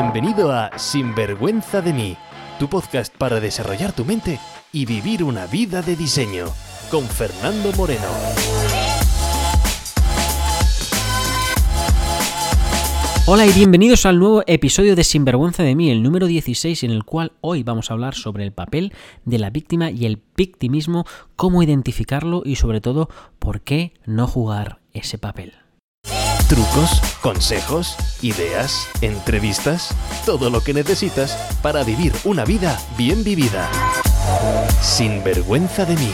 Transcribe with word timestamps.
Bienvenido 0.00 0.52
a 0.52 0.78
Sinvergüenza 0.78 1.82
de 1.82 1.92
mí, 1.92 2.16
tu 2.60 2.68
podcast 2.68 3.12
para 3.16 3.40
desarrollar 3.40 3.92
tu 3.92 4.04
mente 4.04 4.38
y 4.72 4.86
vivir 4.86 5.24
una 5.24 5.46
vida 5.48 5.82
de 5.82 5.96
diseño, 5.96 6.46
con 6.88 7.02
Fernando 7.04 7.72
Moreno. 7.72 8.06
Hola 13.26 13.44
y 13.44 13.52
bienvenidos 13.52 14.06
al 14.06 14.20
nuevo 14.20 14.44
episodio 14.46 14.94
de 14.94 15.02
Sinvergüenza 15.02 15.64
de 15.64 15.74
mí, 15.74 15.90
el 15.90 16.04
número 16.04 16.28
16, 16.28 16.84
en 16.84 16.92
el 16.92 17.02
cual 17.02 17.32
hoy 17.40 17.64
vamos 17.64 17.90
a 17.90 17.94
hablar 17.94 18.14
sobre 18.14 18.44
el 18.44 18.52
papel 18.52 18.92
de 19.24 19.40
la 19.40 19.50
víctima 19.50 19.90
y 19.90 20.06
el 20.06 20.22
victimismo, 20.36 21.06
cómo 21.34 21.60
identificarlo 21.64 22.42
y 22.44 22.54
sobre 22.54 22.80
todo 22.80 23.08
por 23.40 23.62
qué 23.62 23.94
no 24.06 24.28
jugar 24.28 24.78
ese 24.92 25.18
papel. 25.18 25.54
Trucos, 26.48 27.02
consejos, 27.20 27.94
ideas, 28.22 28.88
entrevistas, 29.02 29.94
todo 30.24 30.48
lo 30.48 30.62
que 30.62 30.72
necesitas 30.72 31.36
para 31.62 31.84
vivir 31.84 32.10
una 32.24 32.46
vida 32.46 32.78
bien 32.96 33.22
vivida. 33.22 33.68
Sin 34.80 35.22
vergüenza 35.22 35.84
de 35.84 35.94
mí. 35.96 36.10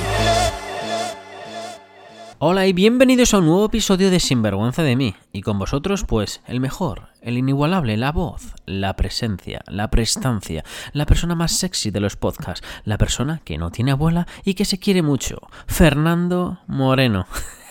Hola 2.41 2.67
y 2.67 2.73
bienvenidos 2.73 3.33
a 3.33 3.39
un 3.39 3.47
nuevo 3.47 3.67
episodio 3.67 4.11
de 4.11 4.19
Sinvergüenza 4.19 4.83
de 4.83 4.97
mí. 4.97 5.15
Y 5.33 5.43
con 5.43 5.61
vosotros, 5.61 6.03
pues, 6.03 6.43
el 6.49 6.59
mejor, 6.59 7.11
el 7.23 7.39
inigualable, 7.39 7.97
la 7.97 8.11
voz, 8.11 8.55
la 8.67 8.97
presencia, 8.97 9.63
la 9.69 9.89
prestancia, 9.89 10.65
la 10.93 11.07
persona 11.07 11.37
más 11.37 11.53
sexy 11.53 11.93
de 11.93 12.01
los 12.01 12.17
podcasts, 12.17 12.67
la 12.83 12.99
persona 12.99 13.41
que 13.45 13.57
no 13.57 13.71
tiene 13.71 13.93
abuela 13.93 14.27
y 14.45 14.55
que 14.55 14.65
se 14.65 14.81
quiere 14.81 15.01
mucho, 15.01 15.39
Fernando 15.69 16.59
Moreno. 16.67 17.29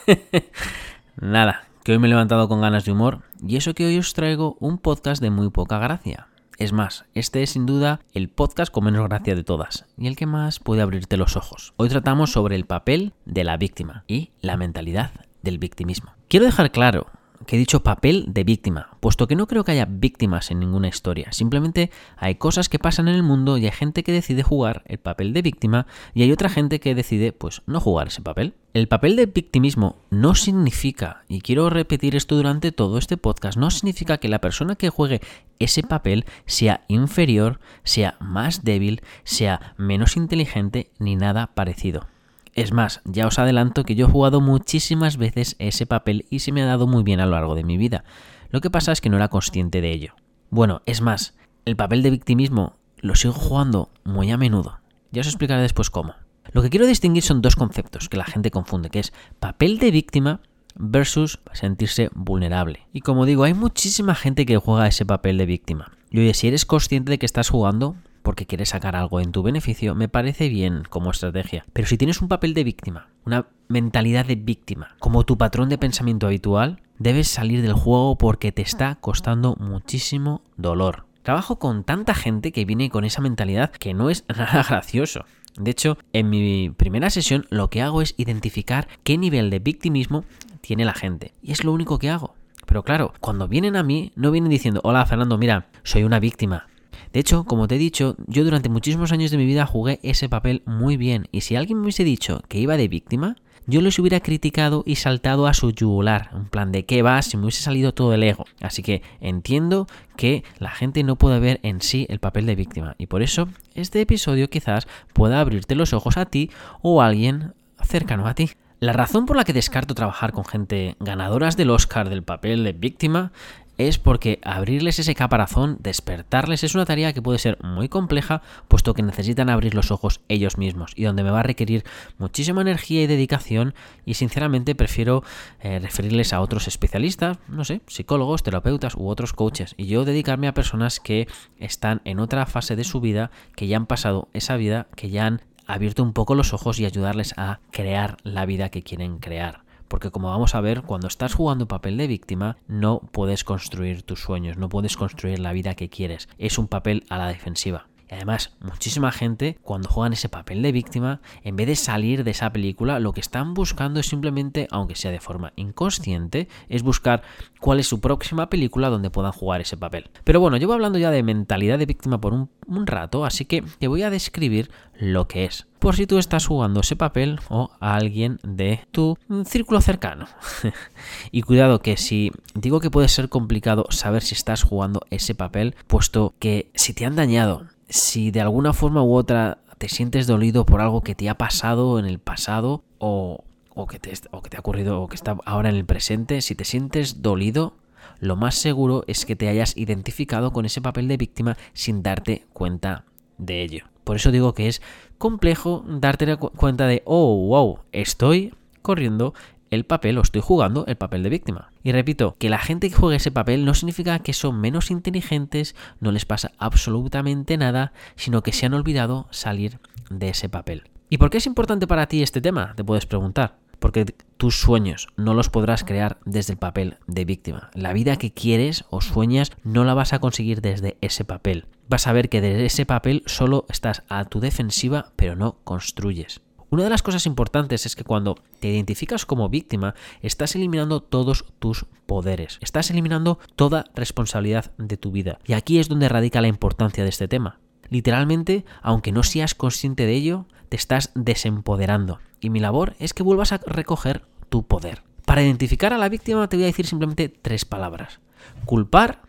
Nada, 1.17 1.67
que 1.83 1.91
hoy 1.91 1.99
me 1.99 2.07
he 2.07 2.09
levantado 2.09 2.47
con 2.47 2.61
ganas 2.61 2.85
de 2.85 2.93
humor 2.93 3.19
y 3.45 3.57
eso 3.57 3.73
que 3.73 3.85
hoy 3.85 3.97
os 3.97 4.13
traigo 4.13 4.55
un 4.59 4.77
podcast 4.77 5.21
de 5.21 5.29
muy 5.29 5.49
poca 5.49 5.79
gracia. 5.79 6.27
Es 6.57 6.71
más, 6.71 7.05
este 7.13 7.43
es 7.43 7.51
sin 7.51 7.65
duda 7.65 7.99
el 8.13 8.29
podcast 8.29 8.71
con 8.71 8.85
menos 8.85 9.08
gracia 9.08 9.35
de 9.35 9.44
todas 9.44 9.85
y 9.97 10.08
el 10.08 10.16
que 10.16 10.25
más 10.25 10.59
puede 10.59 10.81
abrirte 10.81 11.17
los 11.17 11.35
ojos. 11.35 11.73
Hoy 11.77 11.89
tratamos 11.89 12.31
sobre 12.31 12.55
el 12.55 12.66
papel 12.66 13.13
de 13.25 13.43
la 13.43 13.58
víctima 13.58 14.05
y 14.08 14.31
la 14.39 14.55
mentalidad 14.55 15.11
del 15.41 15.58
victimismo. 15.58 16.13
Quiero 16.30 16.45
dejar 16.45 16.71
claro 16.71 17.08
que 17.45 17.58
dicho 17.58 17.83
papel 17.83 18.25
de 18.27 18.44
víctima, 18.44 18.97
puesto 18.99 19.27
que 19.27 19.36
no 19.36 19.47
creo 19.47 19.63
que 19.63 19.72
haya 19.72 19.86
víctimas 19.89 20.52
en 20.52 20.59
ninguna 20.59 20.88
historia. 20.88 21.31
Simplemente 21.31 21.91
hay 22.17 22.36
cosas 22.36 22.69
que 22.69 22.80
pasan 22.80 23.08
en 23.08 23.16
el 23.16 23.23
mundo 23.23 23.58
y 23.58 23.66
hay 23.66 23.72
gente 23.72 24.03
que 24.03 24.11
decide 24.11 24.44
jugar 24.44 24.83
el 24.86 24.97
papel 24.97 25.33
de 25.33 25.41
víctima 25.41 25.88
y 26.14 26.23
hay 26.23 26.31
otra 26.31 26.49
gente 26.49 26.80
que 26.80 26.95
decide 26.95 27.31
pues 27.31 27.61
no 27.66 27.80
jugar 27.80 28.08
ese 28.08 28.21
papel. 28.21 28.53
El 28.73 28.88
papel 28.88 29.16
de 29.16 29.27
victimismo 29.27 29.97
no 30.09 30.33
significa, 30.33 31.23
y 31.27 31.41
quiero 31.41 31.69
repetir 31.69 32.16
esto 32.16 32.36
durante 32.36 32.71
todo 32.71 32.97
este 32.97 33.17
podcast, 33.17 33.58
no 33.58 33.69
significa 33.69 34.17
que 34.17 34.30
la 34.30 34.39
persona 34.39 34.75
que 34.75 34.89
juegue 34.89 35.21
ese 35.59 35.83
papel 35.83 36.25
sea 36.47 36.83
inferior, 36.88 37.59
sea 37.83 38.17
más 38.19 38.64
débil, 38.64 39.02
sea 39.23 39.75
menos 39.77 40.17
inteligente 40.17 40.89
ni 40.97 41.16
nada 41.16 41.52
parecido. 41.53 42.08
Es 42.53 42.71
más, 42.71 43.01
ya 43.05 43.25
os 43.25 43.39
adelanto 43.39 43.83
que 43.83 43.95
yo 43.95 44.05
he 44.05 44.09
jugado 44.09 44.39
muchísimas 44.39 45.17
veces 45.17 45.55
ese 45.57 45.87
papel 45.87 46.25
y 46.29 46.39
se 46.39 46.51
me 46.51 46.61
ha 46.61 46.67
dado 46.67 46.85
muy 46.85 47.03
bien 47.03 47.19
a 47.19 47.25
lo 47.25 47.31
largo 47.31 47.55
de 47.55 47.63
mi 47.63 47.77
vida. 47.77 48.03
Lo 48.49 48.61
que 48.61 48.69
pasa 48.69 48.91
es 48.91 49.01
que 49.01 49.09
no 49.09 49.17
era 49.17 49.29
consciente 49.29 49.81
de 49.81 49.91
ello. 49.91 50.13
Bueno, 50.51 50.83
es 50.85 51.01
más, 51.01 51.33
el 51.65 51.75
papel 51.75 52.03
de 52.03 52.11
victimismo 52.11 52.75
lo 52.97 53.15
sigo 53.15 53.33
jugando 53.33 53.89
muy 54.03 54.29
a 54.31 54.37
menudo. 54.37 54.79
Ya 55.11 55.21
os 55.21 55.27
explicaré 55.27 55.63
después 55.63 55.89
cómo. 55.89 56.13
Lo 56.51 56.61
que 56.61 56.69
quiero 56.69 56.85
distinguir 56.85 57.23
son 57.23 57.41
dos 57.41 57.55
conceptos 57.55 58.07
que 58.07 58.17
la 58.17 58.25
gente 58.25 58.51
confunde, 58.51 58.91
que 58.91 58.99
es 58.99 59.13
papel 59.39 59.79
de 59.79 59.89
víctima 59.89 60.41
versus 60.75 61.39
sentirse 61.53 62.09
vulnerable. 62.13 62.87
Y 62.93 63.01
como 63.01 63.25
digo, 63.25 63.43
hay 63.43 63.55
muchísima 63.55 64.13
gente 64.13 64.45
que 64.45 64.57
juega 64.57 64.87
ese 64.87 65.05
papel 65.05 65.37
de 65.39 65.47
víctima. 65.47 65.91
Y 66.11 66.19
oye, 66.19 66.35
si 66.35 66.47
eres 66.47 66.65
consciente 66.65 67.09
de 67.09 67.17
que 67.17 67.25
estás 67.25 67.49
jugando, 67.49 67.95
porque 68.23 68.47
quieres 68.47 68.69
sacar 68.69 68.95
algo 68.95 69.19
en 69.19 69.31
tu 69.31 69.43
beneficio, 69.43 69.93
me 69.93 70.09
parece 70.09 70.49
bien 70.49 70.83
como 70.89 71.11
estrategia. 71.11 71.66
Pero 71.73 71.88
si 71.88 71.97
tienes 71.97 72.21
un 72.21 72.30
papel 72.30 72.53
de 72.53 72.63
víctima, 72.63 73.09
una 73.25 73.48
mentalidad 73.67 74.25
de 74.25 74.36
víctima, 74.36 74.95
como 74.99 75.25
tu 75.25 75.37
patrón 75.37 75.70
de 75.70 75.77
pensamiento 75.77 76.25
habitual, 76.25 76.81
debes 76.98 77.27
salir 77.27 77.61
del 77.61 77.73
juego 77.73 78.17
porque 78.17 78.52
te 78.52 78.61
está 78.61 78.95
costando 78.95 79.55
muchísimo 79.59 80.42
dolor. 80.58 81.05
Trabajo 81.21 81.59
con 81.59 81.83
tanta 81.83 82.15
gente 82.15 82.52
que 82.52 82.65
viene 82.65 82.89
con 82.89 83.05
esa 83.05 83.21
mentalidad 83.21 83.71
que 83.71 83.93
no 83.93 84.09
es 84.09 84.25
nada 84.36 84.64
gracioso. 84.64 85.25
De 85.58 85.71
hecho, 85.71 85.98
en 86.14 86.30
mi 86.30 86.69
primera 86.69 87.09
sesión 87.09 87.45
lo 87.49 87.69
que 87.69 87.81
hago 87.81 88.02
es 88.02 88.15
identificar 88.17 88.87
qué 89.03 89.17
nivel 89.17 89.49
de 89.49 89.59
victimismo 89.59 90.25
tiene 90.61 90.86
la 90.86 90.93
gente. 90.93 91.33
Y 91.42 91.52
es 91.52 91.64
lo 91.64 91.71
único 91.71 91.99
que 91.99 92.09
hago. 92.09 92.36
Pero 92.65 92.83
claro, 92.83 93.14
cuando 93.19 93.48
vienen 93.48 93.75
a 93.75 93.83
mí, 93.83 94.11
no 94.15 94.31
vienen 94.31 94.49
diciendo, 94.49 94.81
hola 94.83 95.05
Fernando, 95.05 95.37
mira, 95.37 95.67
soy 95.83 96.03
una 96.03 96.19
víctima, 96.19 96.67
de 97.13 97.19
hecho, 97.19 97.43
como 97.43 97.67
te 97.67 97.75
he 97.75 97.77
dicho, 97.77 98.15
yo 98.25 98.43
durante 98.43 98.69
muchísimos 98.69 99.11
años 99.11 99.29
de 99.29 99.37
mi 99.37 99.45
vida 99.45 99.67
jugué 99.67 99.99
ese 100.01 100.29
papel 100.29 100.63
muy 100.65 100.97
bien 100.97 101.27
y 101.31 101.41
si 101.41 101.55
alguien 101.55 101.77
me 101.77 101.83
hubiese 101.83 102.03
dicho 102.03 102.41
que 102.47 102.57
iba 102.57 102.75
de 102.75 102.87
víctima, 102.87 103.35
yo 103.67 103.81
les 103.81 103.99
hubiera 103.99 104.19
criticado 104.19 104.83
y 104.85 104.95
saltado 104.95 105.45
a 105.45 105.53
su 105.53 105.71
yugular, 105.71 106.31
en 106.33 106.45
plan 106.45 106.71
de 106.71 106.85
qué 106.85 107.03
va 107.03 107.21
si 107.21 107.37
me 107.37 107.43
hubiese 107.43 107.61
salido 107.61 107.93
todo 107.93 108.13
el 108.13 108.23
ego. 108.23 108.45
Así 108.61 108.81
que 108.81 109.03
entiendo 109.21 109.85
que 110.17 110.43
la 110.57 110.71
gente 110.71 111.03
no 111.03 111.15
puede 111.15 111.39
ver 111.39 111.59
en 111.61 111.81
sí 111.81 112.07
el 112.09 112.17
papel 112.17 112.47
de 112.47 112.55
víctima 112.55 112.95
y 112.97 113.05
por 113.05 113.21
eso 113.21 113.47
este 113.75 114.01
episodio 114.01 114.49
quizás 114.49 114.87
pueda 115.13 115.39
abrirte 115.39 115.75
los 115.75 115.93
ojos 115.93 116.17
a 116.17 116.25
ti 116.25 116.49
o 116.81 117.01
a 117.01 117.05
alguien 117.05 117.53
cercano 117.83 118.25
a 118.25 118.33
ti. 118.33 118.49
La 118.80 118.91
razón 118.91 119.27
por 119.27 119.37
la 119.37 119.45
que 119.45 119.53
descarto 119.53 119.93
trabajar 119.93 120.33
con 120.33 120.45
gente 120.45 120.97
ganadoras 120.99 121.55
del 121.55 121.69
Oscar 121.69 122.09
del 122.09 122.23
papel 122.23 122.63
de 122.63 122.73
víctima 122.73 123.31
es 123.78 123.98
porque 123.98 124.39
abrirles 124.44 125.00
ese 125.00 125.16
caparazón, 125.16 125.78
despertarles, 125.80 126.64
es 126.64 126.76
una 126.76 126.86
tarea 126.86 127.14
que 127.14 127.22
puede 127.22 127.39
ser 127.39 127.58
muy 127.64 127.89
compleja, 127.89 128.42
puesto 128.68 128.94
que 128.94 129.04
necesitan 129.04 129.50
abrir 129.50 129.74
los 129.74 129.92
ojos 129.92 130.22
ellos 130.30 130.57
mismos 130.57 130.94
y 130.95 131.04
donde 131.04 131.24
me 131.24 131.31
va 131.31 131.39
a 131.39 131.44
requerir 131.44 131.84
muchísima 132.18 132.62
energía 132.62 133.01
y 133.04 133.07
dedicación 133.07 133.74
y 134.06 134.16
sinceramente 134.16 134.75
prefiero 134.75 135.24
eh, 135.62 135.80
referirles 135.80 136.34
a 136.34 136.42
otros 136.42 136.68
especialistas, 136.68 137.38
no 137.48 137.66
sé, 137.66 137.81
psicólogos, 137.88 138.44
terapeutas 138.44 138.95
u 138.95 139.07
otros 139.07 139.34
coaches 139.34 139.74
y 139.78 139.86
yo 139.88 140.06
dedicarme 140.06 140.48
a 140.48 140.54
personas 140.54 141.00
que 141.00 141.28
están 141.57 142.01
en 142.06 142.19
otra 142.19 142.45
fase 142.45 142.75
de 142.75 142.84
su 142.84 143.01
vida, 143.01 143.31
que 143.56 143.68
ya 143.68 143.78
han 143.78 143.88
pasado 143.88 144.30
esa 144.34 144.56
vida, 144.56 144.88
que 144.95 145.10
ya 145.10 145.25
han 145.25 145.42
abierto 145.66 146.04
un 146.04 146.13
poco 146.13 146.36
los 146.36 146.54
ojos 146.54 146.80
y 146.80 146.86
ayudarles 146.86 147.34
a 147.38 147.60
crear 147.72 148.18
la 148.24 148.45
vida 148.45 148.69
que 148.69 148.84
quieren 148.84 149.19
crear. 149.19 149.62
Porque 149.94 150.09
como 150.09 150.31
vamos 150.31 150.56
a 150.56 150.59
ver, 150.59 150.81
cuando 150.81 151.07
estás 151.07 151.36
jugando 151.36 151.68
papel 151.68 151.98
de 151.98 152.07
víctima, 152.07 152.57
no 152.68 153.00
puedes 153.12 153.44
construir 153.44 154.01
tus 154.01 154.21
sueños, 154.21 154.57
no 154.57 154.68
puedes 154.68 154.98
construir 154.98 155.38
la 155.38 155.54
vida 155.54 155.75
que 155.75 155.89
quieres. 155.89 156.30
Es 156.39 156.57
un 156.57 156.68
papel 156.68 157.04
a 157.09 157.19
la 157.19 157.27
defensiva. 157.27 157.86
Además, 158.13 158.51
muchísima 158.62 159.12
gente, 159.12 159.57
cuando 159.63 159.89
juegan 159.89 160.13
ese 160.13 160.29
papel 160.29 160.62
de 160.62 160.71
víctima, 160.71 161.21
en 161.44 161.56
vez 161.56 161.68
de 161.68 161.75
salir 161.75 162.24
de 162.24 162.31
esa 162.31 162.51
película, 162.51 163.00
lo 163.00 163.12
que 163.12 163.21
están 163.21 163.53
buscando 163.53 164.00
es 164.00 164.07
simplemente, 164.07 164.68
aunque 164.71 164.95
sea 164.95 165.12
de 165.12 165.19
forma 165.19 165.51
inconsciente, 165.56 166.47
es 166.69 166.83
buscar 166.83 167.24
cuál 167.59 167.79
es 167.79 167.88
su 167.88 168.00
próxima 168.00 168.50
película 168.50 168.89
donde 168.89 169.09
puedan 169.09 169.31
jugar 169.31 169.62
ese 169.62 169.77
papel. 169.77 170.09
Pero 170.24 170.39
bueno, 170.39 170.57
llevo 170.57 170.74
hablando 170.74 171.00
ya 171.00 171.12
de 171.12 171.24
mentalidad 171.24 171.79
de 171.79 171.85
víctima 171.85 172.21
por 172.21 172.33
un, 172.33 172.50
rato, 172.85 173.25
así 173.25 173.45
que 173.45 173.62
te 173.62 173.88
voy 173.88 174.03
a 174.03 174.09
describir 174.09 174.69
lo 175.00 175.27
que 175.27 175.45
es. 175.45 175.68
Por 175.80 175.95
si 175.95 176.07
tú 176.07 176.18
estás 176.18 176.47
jugando 176.47 176.80
ese 176.80 176.95
papel 176.95 177.39
o 177.50 177.71
a 177.80 177.95
alguien 177.95 178.39
de 178.44 178.85
tu 178.91 179.18
círculo 179.45 179.81
cercano. 179.81 180.27
y 181.31 181.41
cuidado 181.41 181.80
que 181.80 181.97
si 181.97 182.31
digo 182.56 182.80
que 182.80 182.91
puede 182.91 183.07
ser 183.07 183.27
complicado 183.27 183.85
saber 183.89 184.21
si 184.21 184.33
estás 184.33 184.63
jugando 184.63 185.01
ese 185.09 185.35
papel, 185.35 185.75
puesto 185.88 186.35
que 186.39 186.71
si 186.74 186.94
te 186.94 187.06
han 187.06 187.15
dañado, 187.15 187.68
si 187.89 188.31
de 188.31 188.42
alguna 188.42 188.74
forma 188.74 189.04
u 189.04 189.13
otra 189.13 189.60
te 189.77 189.89
sientes 189.89 190.27
dolido 190.27 190.66
por 190.66 190.81
algo 190.81 191.01
que 191.01 191.16
te 191.16 191.30
ha 191.30 191.38
pasado 191.38 192.00
en 192.00 192.06
el 192.06 192.19
pasado 192.19 192.83
o, 192.98 193.44
que, 193.89 194.00
te, 194.00 194.13
o 194.31 194.42
que 194.42 194.50
te 194.50 194.57
ha 194.57 194.62
ocurrido 194.62 195.01
o 195.01 195.07
que 195.07 195.16
está 195.16 195.38
ahora 195.45 195.69
en 195.69 195.75
el 195.75 195.86
presente, 195.86 196.42
si 196.42 196.56
te 196.56 196.63
sientes 196.63 197.22
dolido, 197.22 197.75
lo 198.19 198.36
más 198.36 198.56
seguro 198.56 199.04
es 199.07 199.25
que 199.25 199.36
te 199.36 199.50
hayas 199.50 199.75
identificado 199.75 200.54
con 200.54 200.66
ese 200.66 200.81
papel 200.81 201.07
de 201.07 201.18
víctima 201.18 201.57
sin 201.74 202.04
darte 202.04 202.46
cuenta 202.54 203.04
de 203.38 203.62
ello. 203.62 203.86
Por 204.04 204.16
eso 204.16 204.31
digo 204.31 204.54
que 204.54 204.68
es 204.68 204.81
complejo 205.18 205.84
darte 205.88 206.38
cuenta 206.38 206.88
de, 206.88 207.02
oh, 207.06 207.48
wow, 207.48 207.80
estoy 207.92 208.54
corriendo 208.81 209.34
el 209.74 209.86
papel 209.86 210.18
o 210.18 210.22
estoy 210.22 210.42
jugando 210.42 210.86
el 210.88 210.96
papel 210.96 211.24
de 211.24 211.30
víctima. 211.30 211.72
Y 211.84 211.92
repito, 211.92 212.36
que 212.40 212.50
la 212.50 212.60
gente 212.60 212.90
que 212.90 212.96
juegue 212.96 213.18
ese 213.18 213.31
papel 213.31 213.66
no 213.66 213.74
significa 213.74 214.20
que 214.20 214.34
son 214.34 214.60
menos 214.60 214.92
inteligentes, 214.92 215.75
no 216.00 216.12
les 216.12 216.25
pasa 216.25 216.52
absolutamente 216.58 217.58
nada, 217.58 217.94
sino 218.16 218.44
que 218.44 218.54
se 218.54 218.66
han 218.66 218.74
olvidado 218.74 219.28
salir 219.31 219.80
de 220.10 220.30
ese 220.30 220.50
papel. 220.50 220.84
¿Y 221.10 221.18
por 221.18 221.30
qué 221.30 221.38
es 221.38 221.46
importante 221.46 221.88
para 221.88 222.08
ti 222.08 222.24
este 222.24 222.42
tema? 222.42 222.74
Te 222.75 222.84
puedes 222.84 223.06
preguntar. 223.06 223.58
Porque 223.80 224.06
tus 224.38 224.56
sueños 224.56 225.10
no 225.18 225.34
los 225.34 225.50
podrás 225.50 225.84
crear 225.84 226.18
desde 226.24 226.54
el 226.54 226.58
papel 226.58 227.00
de 227.06 227.26
víctima. 227.26 227.69
La 227.74 227.92
vida 227.92 228.16
que 228.16 228.31
quieres 228.31 228.86
o 228.90 229.02
sueñas 229.02 229.52
no 229.64 229.84
la 229.84 229.94
vas 229.94 230.14
a 230.14 230.19
conseguir 230.19 230.62
desde 230.62 230.98
ese 231.02 231.26
papel. 231.26 231.66
Vas 231.90 232.08
a 232.08 232.14
ver 232.14 232.30
que 232.30 232.40
desde 232.40 232.66
ese 232.66 232.86
papel 232.86 233.24
solo 233.26 233.66
estás 233.68 234.04
a 234.08 234.24
tu 234.24 234.40
defensiva, 234.40 235.12
pero 235.18 235.36
no 235.36 235.58
construyes. 235.66 236.40
Una 236.74 236.86
de 236.86 236.90
las 236.90 237.04
cosas 237.04 237.28
importantes 237.28 237.86
es 237.86 237.96
que 237.96 238.04
cuando 238.04 238.34
te 238.60 238.68
identificas 238.68 239.28
como 239.28 239.48
víctima, 239.48 239.94
estás 240.24 240.56
eliminando 240.56 241.04
todos 241.04 241.46
tus 241.60 241.86
poderes, 242.08 242.58
estás 242.62 242.90
eliminando 242.90 243.38
toda 243.56 243.86
responsabilidad 243.94 244.72
de 244.80 244.98
tu 244.98 245.12
vida. 245.12 245.38
Y 245.46 245.54
aquí 245.54 245.78
es 245.78 245.88
donde 245.88 246.10
radica 246.10 246.42
la 246.42 246.48
importancia 246.48 247.04
de 247.04 247.12
este 247.12 247.28
tema. 247.28 247.60
Literalmente, 247.90 248.66
aunque 248.81 249.12
no 249.12 249.22
seas 249.22 249.54
consciente 249.54 250.08
de 250.08 250.14
ello, 250.14 250.48
te 250.70 250.75
estás 250.75 251.12
desempoderando. 251.14 252.18
Y 252.40 252.50
mi 252.50 252.60
labor 252.60 252.96
es 252.98 253.14
que 253.14 253.22
vuelvas 253.22 253.52
a 253.52 253.60
recoger 253.68 254.26
tu 254.50 254.66
poder. 254.66 255.04
Para 255.28 255.44
identificar 255.44 255.94
a 255.94 256.00
la 256.00 256.10
víctima 256.10 256.50
te 256.50 256.58
voy 256.58 256.64
a 256.64 256.66
decir 256.66 256.88
simplemente 256.88 257.30
tres 257.30 257.66
palabras. 257.66 258.19
Culpar, 258.66 259.22